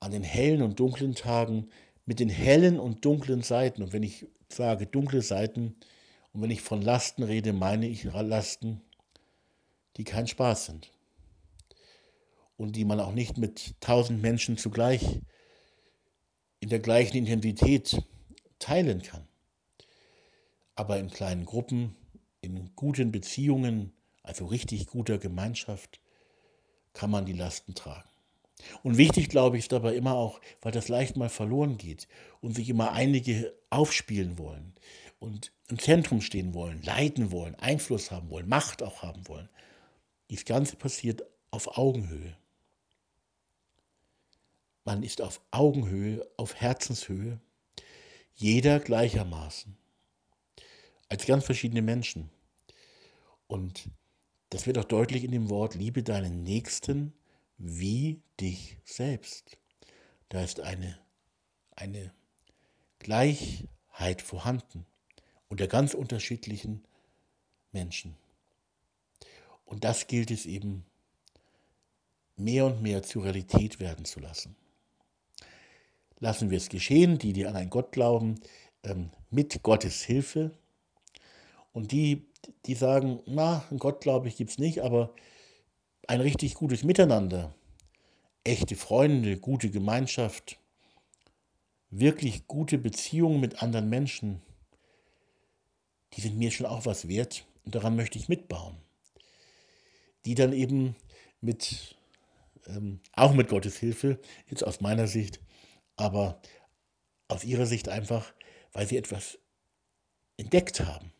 an 0.00 0.12
den 0.12 0.22
hellen 0.22 0.62
und 0.62 0.80
dunklen 0.80 1.14
Tagen 1.14 1.68
mit 2.08 2.20
den 2.20 2.30
hellen 2.30 2.80
und 2.80 3.04
dunklen 3.04 3.42
Seiten. 3.42 3.82
Und 3.82 3.92
wenn 3.92 4.02
ich 4.02 4.26
sage 4.48 4.86
dunkle 4.86 5.20
Seiten 5.20 5.76
und 6.32 6.40
wenn 6.40 6.50
ich 6.50 6.62
von 6.62 6.80
Lasten 6.80 7.22
rede, 7.22 7.52
meine 7.52 7.86
ich 7.86 8.04
Lasten, 8.04 8.80
die 9.98 10.04
kein 10.04 10.26
Spaß 10.26 10.64
sind 10.64 10.90
und 12.56 12.76
die 12.76 12.86
man 12.86 12.98
auch 12.98 13.12
nicht 13.12 13.36
mit 13.36 13.74
tausend 13.80 14.22
Menschen 14.22 14.56
zugleich 14.56 15.20
in 16.60 16.70
der 16.70 16.78
gleichen 16.78 17.18
Intensität 17.18 18.02
teilen 18.58 19.02
kann. 19.02 19.28
Aber 20.76 20.98
in 20.98 21.10
kleinen 21.10 21.44
Gruppen, 21.44 21.94
in 22.40 22.74
guten 22.74 23.12
Beziehungen, 23.12 23.92
also 24.22 24.46
richtig 24.46 24.86
guter 24.86 25.18
Gemeinschaft, 25.18 26.00
kann 26.94 27.10
man 27.10 27.26
die 27.26 27.34
Lasten 27.34 27.74
tragen. 27.74 28.08
Und 28.82 28.96
wichtig, 28.96 29.28
glaube 29.28 29.56
ich, 29.56 29.64
ist 29.64 29.72
dabei 29.72 29.94
immer 29.94 30.14
auch, 30.14 30.40
weil 30.60 30.72
das 30.72 30.88
leicht 30.88 31.16
mal 31.16 31.28
verloren 31.28 31.78
geht 31.78 32.08
und 32.40 32.54
sich 32.54 32.68
immer 32.68 32.92
einige 32.92 33.54
aufspielen 33.70 34.38
wollen 34.38 34.74
und 35.18 35.52
im 35.68 35.78
Zentrum 35.78 36.20
stehen 36.20 36.54
wollen, 36.54 36.82
leiten 36.82 37.30
wollen, 37.30 37.54
Einfluss 37.56 38.10
haben 38.10 38.30
wollen, 38.30 38.48
Macht 38.48 38.82
auch 38.82 39.02
haben 39.02 39.26
wollen. 39.28 39.48
Dies 40.30 40.44
Ganze 40.44 40.76
passiert 40.76 41.22
auf 41.50 41.78
Augenhöhe. 41.78 42.36
Man 44.84 45.02
ist 45.02 45.20
auf 45.20 45.40
Augenhöhe, 45.50 46.26
auf 46.36 46.54
Herzenshöhe, 46.54 47.40
jeder 48.34 48.80
gleichermaßen, 48.80 49.76
als 51.08 51.26
ganz 51.26 51.44
verschiedene 51.44 51.82
Menschen. 51.82 52.30
Und 53.46 53.90
das 54.50 54.66
wird 54.66 54.78
auch 54.78 54.84
deutlich 54.84 55.24
in 55.24 55.32
dem 55.32 55.50
Wort, 55.50 55.74
liebe 55.74 56.02
deinen 56.02 56.42
Nächsten 56.42 57.12
wie 57.58 58.22
dich 58.40 58.78
selbst. 58.84 59.58
Da 60.28 60.42
ist 60.42 60.60
eine, 60.60 60.98
eine 61.74 62.12
Gleichheit 62.98 64.22
vorhanden 64.22 64.86
unter 65.48 65.66
ganz 65.66 65.94
unterschiedlichen 65.94 66.84
Menschen. 67.72 68.16
Und 69.64 69.84
das 69.84 70.06
gilt 70.06 70.30
es 70.30 70.46
eben 70.46 70.84
mehr 72.36 72.66
und 72.66 72.82
mehr 72.82 73.02
zur 73.02 73.24
Realität 73.24 73.80
werden 73.80 74.04
zu 74.04 74.20
lassen. 74.20 74.56
Lassen 76.20 76.50
wir 76.50 76.58
es 76.58 76.68
geschehen, 76.68 77.18
die, 77.18 77.32
die 77.32 77.46
an 77.46 77.56
einen 77.56 77.70
Gott 77.70 77.92
glauben, 77.92 78.40
ähm, 78.82 79.10
mit 79.30 79.62
Gottes 79.62 80.02
Hilfe. 80.02 80.52
Und 81.72 81.92
die, 81.92 82.26
die 82.66 82.74
sagen, 82.74 83.20
na, 83.26 83.64
einen 83.70 83.78
Gott 83.78 84.00
glaube 84.00 84.28
ich 84.28 84.36
gibt 84.36 84.50
es 84.50 84.58
nicht, 84.58 84.80
aber 84.80 85.14
ein 86.08 86.22
richtig 86.22 86.54
gutes 86.54 86.84
Miteinander, 86.84 87.54
echte 88.42 88.76
Freunde, 88.76 89.36
gute 89.36 89.70
Gemeinschaft, 89.70 90.58
wirklich 91.90 92.46
gute 92.46 92.78
Beziehungen 92.78 93.40
mit 93.40 93.62
anderen 93.62 93.90
Menschen, 93.90 94.42
die 96.14 96.22
sind 96.22 96.38
mir 96.38 96.50
schon 96.50 96.66
auch 96.66 96.86
was 96.86 97.08
wert 97.08 97.44
und 97.64 97.74
daran 97.74 97.94
möchte 97.94 98.18
ich 98.18 98.28
mitbauen. 98.28 98.76
Die 100.24 100.34
dann 100.34 100.54
eben 100.54 100.96
mit, 101.42 101.96
ähm, 102.66 103.00
auch 103.12 103.34
mit 103.34 103.48
Gottes 103.48 103.76
Hilfe, 103.76 104.18
jetzt 104.48 104.64
aus 104.64 104.80
meiner 104.80 105.06
Sicht, 105.06 105.40
aber 105.96 106.40
aus 107.28 107.44
ihrer 107.44 107.66
Sicht 107.66 107.90
einfach, 107.90 108.32
weil 108.72 108.86
sie 108.86 108.96
etwas 108.96 109.38
entdeckt 110.38 110.80
haben 110.80 111.12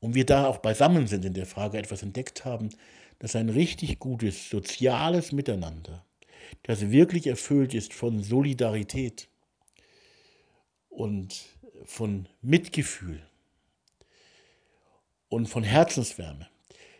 und 0.00 0.14
wir 0.14 0.24
da 0.24 0.46
auch 0.46 0.58
beisammen 0.58 1.06
sind 1.06 1.26
in 1.26 1.34
der 1.34 1.46
Frage, 1.46 1.76
etwas 1.76 2.02
entdeckt 2.02 2.46
haben, 2.46 2.70
dass 3.18 3.34
ein 3.36 3.48
richtig 3.48 3.98
gutes 3.98 4.48
soziales 4.48 5.32
Miteinander, 5.32 6.04
das 6.62 6.90
wirklich 6.90 7.26
erfüllt 7.26 7.74
ist 7.74 7.92
von 7.92 8.22
Solidarität 8.22 9.28
und 10.88 11.44
von 11.84 12.28
Mitgefühl 12.42 13.22
und 15.28 15.46
von 15.46 15.64
Herzenswärme, 15.64 16.48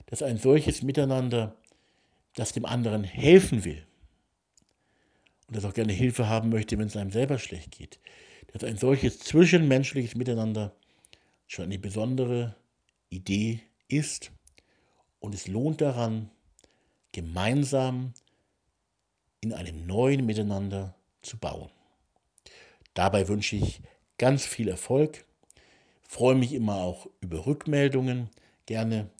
dass 0.06 0.22
ein 0.22 0.38
solches 0.38 0.82
Miteinander, 0.82 1.56
das 2.34 2.52
dem 2.52 2.64
anderen 2.64 3.04
helfen 3.04 3.64
will 3.64 3.86
und 5.46 5.56
das 5.56 5.64
auch 5.64 5.74
gerne 5.74 5.92
Hilfe 5.92 6.28
haben 6.28 6.50
möchte, 6.50 6.78
wenn 6.78 6.88
es 6.88 6.96
einem 6.96 7.10
selber 7.10 7.38
schlecht 7.38 7.72
geht, 7.72 7.98
dass 8.52 8.64
ein 8.64 8.76
solches 8.76 9.18
zwischenmenschliches 9.20 10.14
Miteinander 10.14 10.74
schon 11.46 11.64
eine 11.66 11.78
besondere 11.78 12.56
Idee 13.08 13.60
ist 13.88 14.30
und 15.20 15.34
es 15.34 15.46
lohnt 15.48 15.80
daran, 15.80 16.30
gemeinsam 17.12 18.12
in 19.40 19.52
einem 19.52 19.86
neuen 19.86 20.26
Miteinander 20.26 20.94
zu 21.22 21.38
bauen. 21.38 21.70
Dabei 22.94 23.28
wünsche 23.28 23.56
ich 23.56 23.80
ganz 24.18 24.44
viel 24.44 24.68
Erfolg, 24.68 25.24
freue 26.02 26.34
mich 26.34 26.52
immer 26.52 26.76
auch 26.76 27.08
über 27.20 27.46
Rückmeldungen, 27.46 28.30
gerne 28.66 29.10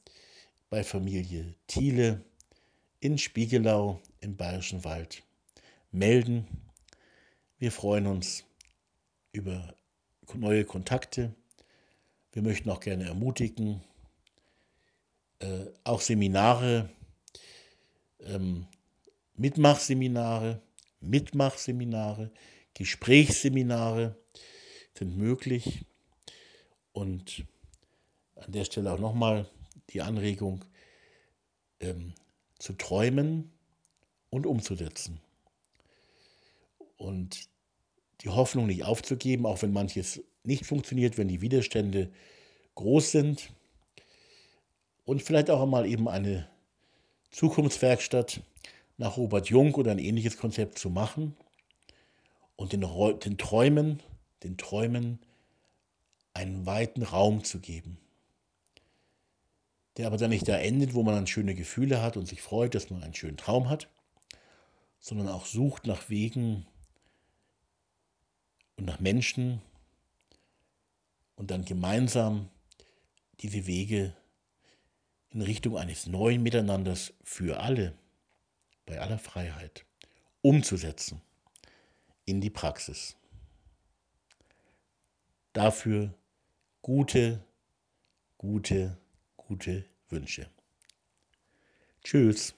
bei 0.71 0.85
Familie 0.85 1.55
Thiele 1.67 2.25
in 3.01 3.19
Spiegelau 3.19 4.01
im 4.21 4.37
Bayerischen 4.37 4.85
Wald 4.85 5.23
melden. 5.93 6.47
Wir 7.59 7.73
freuen 7.73 8.07
uns 8.07 8.45
über 9.33 9.75
neue 10.35 10.65
Kontakte. 10.65 11.35
Wir 12.33 12.43
möchten 12.43 12.71
auch 12.71 12.81
gerne 12.81 13.05
ermutigen, 13.05 13.83
äh, 15.41 15.67
auch 15.85 16.01
Seminare, 16.01 16.91
ähm, 18.21 18.67
Mitmachseminare, 19.35 20.61
Mitmachseminare, 21.01 22.31
Gesprächsseminare 22.75 24.17
sind 24.97 25.17
möglich. 25.17 25.85
Und 26.93 27.45
an 28.35 28.53
der 28.53 28.65
Stelle 28.65 28.93
auch 28.93 28.99
nochmal 28.99 29.49
die 29.91 30.03
Anregung, 30.03 30.65
ähm, 31.81 32.15
zu 32.59 32.73
träumen 32.73 33.53
und 34.31 34.47
umzusetzen. 34.47 35.21
Und 36.97 37.49
die 38.23 38.29
Hoffnung 38.29 38.67
nicht 38.67 38.85
aufzugeben, 38.85 39.47
auch 39.47 39.63
wenn 39.63 39.73
manches 39.73 40.23
nicht 40.43 40.67
funktioniert, 40.67 41.19
wenn 41.19 41.29
die 41.29 41.41
Widerstände 41.41 42.11
groß 42.75 43.13
sind. 43.13 43.51
Und 45.09 45.23
vielleicht 45.23 45.51
auch 45.51 45.63
einmal 45.63 45.87
eben 45.87 46.07
eine 46.09 46.49
Zukunftswerkstatt 47.31 48.43
nach 48.99 49.17
Robert 49.17 49.49
Jung 49.49 49.75
oder 49.75 49.91
ein 49.91 49.99
ähnliches 49.99 50.37
Konzept 50.37 50.79
zu 50.79 50.91
machen 50.91 51.35
und 52.57 52.73
den, 52.73 52.83
den 53.25 53.39
Träumen, 53.39 54.03
den 54.43 54.59
Träumen 54.59 55.19
einen 56.35 56.67
weiten 56.67 57.03
Raum 57.03 57.43
zu 57.43 57.59
geben 57.61 57.99
der 59.99 60.07
aber 60.07 60.17
dann 60.17 60.31
nicht 60.31 60.47
da 60.47 60.57
endet, 60.57 60.95
wo 60.95 61.03
man 61.03 61.15
dann 61.15 61.27
schöne 61.27 61.57
Gefühle 61.57 62.01
hat 62.01 62.17
und 62.17 62.27
sich 62.27 62.41
freut, 62.41 62.75
dass 62.75 62.89
man 62.89 63.03
einen 63.03 63.15
schönen 63.15 63.37
Traum 63.37 63.69
hat, 63.69 63.89
sondern 65.01 65.29
auch 65.29 65.45
sucht 65.45 65.87
nach 65.87 66.09
Wegen 66.09 66.65
und 68.77 68.85
nach 68.85 69.01
Menschen 69.01 69.61
und 71.35 71.51
dann 71.51 71.65
gemeinsam 71.65 72.49
diese 73.41 73.67
Wege 73.67 74.15
in 75.31 75.43
Richtung 75.43 75.77
eines 75.77 76.07
neuen 76.07 76.43
Miteinanders 76.43 77.13
für 77.23 77.61
alle, 77.61 77.95
bei 78.87 79.01
aller 79.01 79.19
Freiheit, 79.19 79.85
umzusetzen 80.43 81.21
in 82.25 82.41
die 82.41 82.51
Praxis. 82.51 83.17
Dafür 85.53 86.15
gute, 86.83 87.45
gute 88.39 88.99
gute 89.49 89.85
Wünsche. 90.11 90.47
Tschüss. 92.05 92.55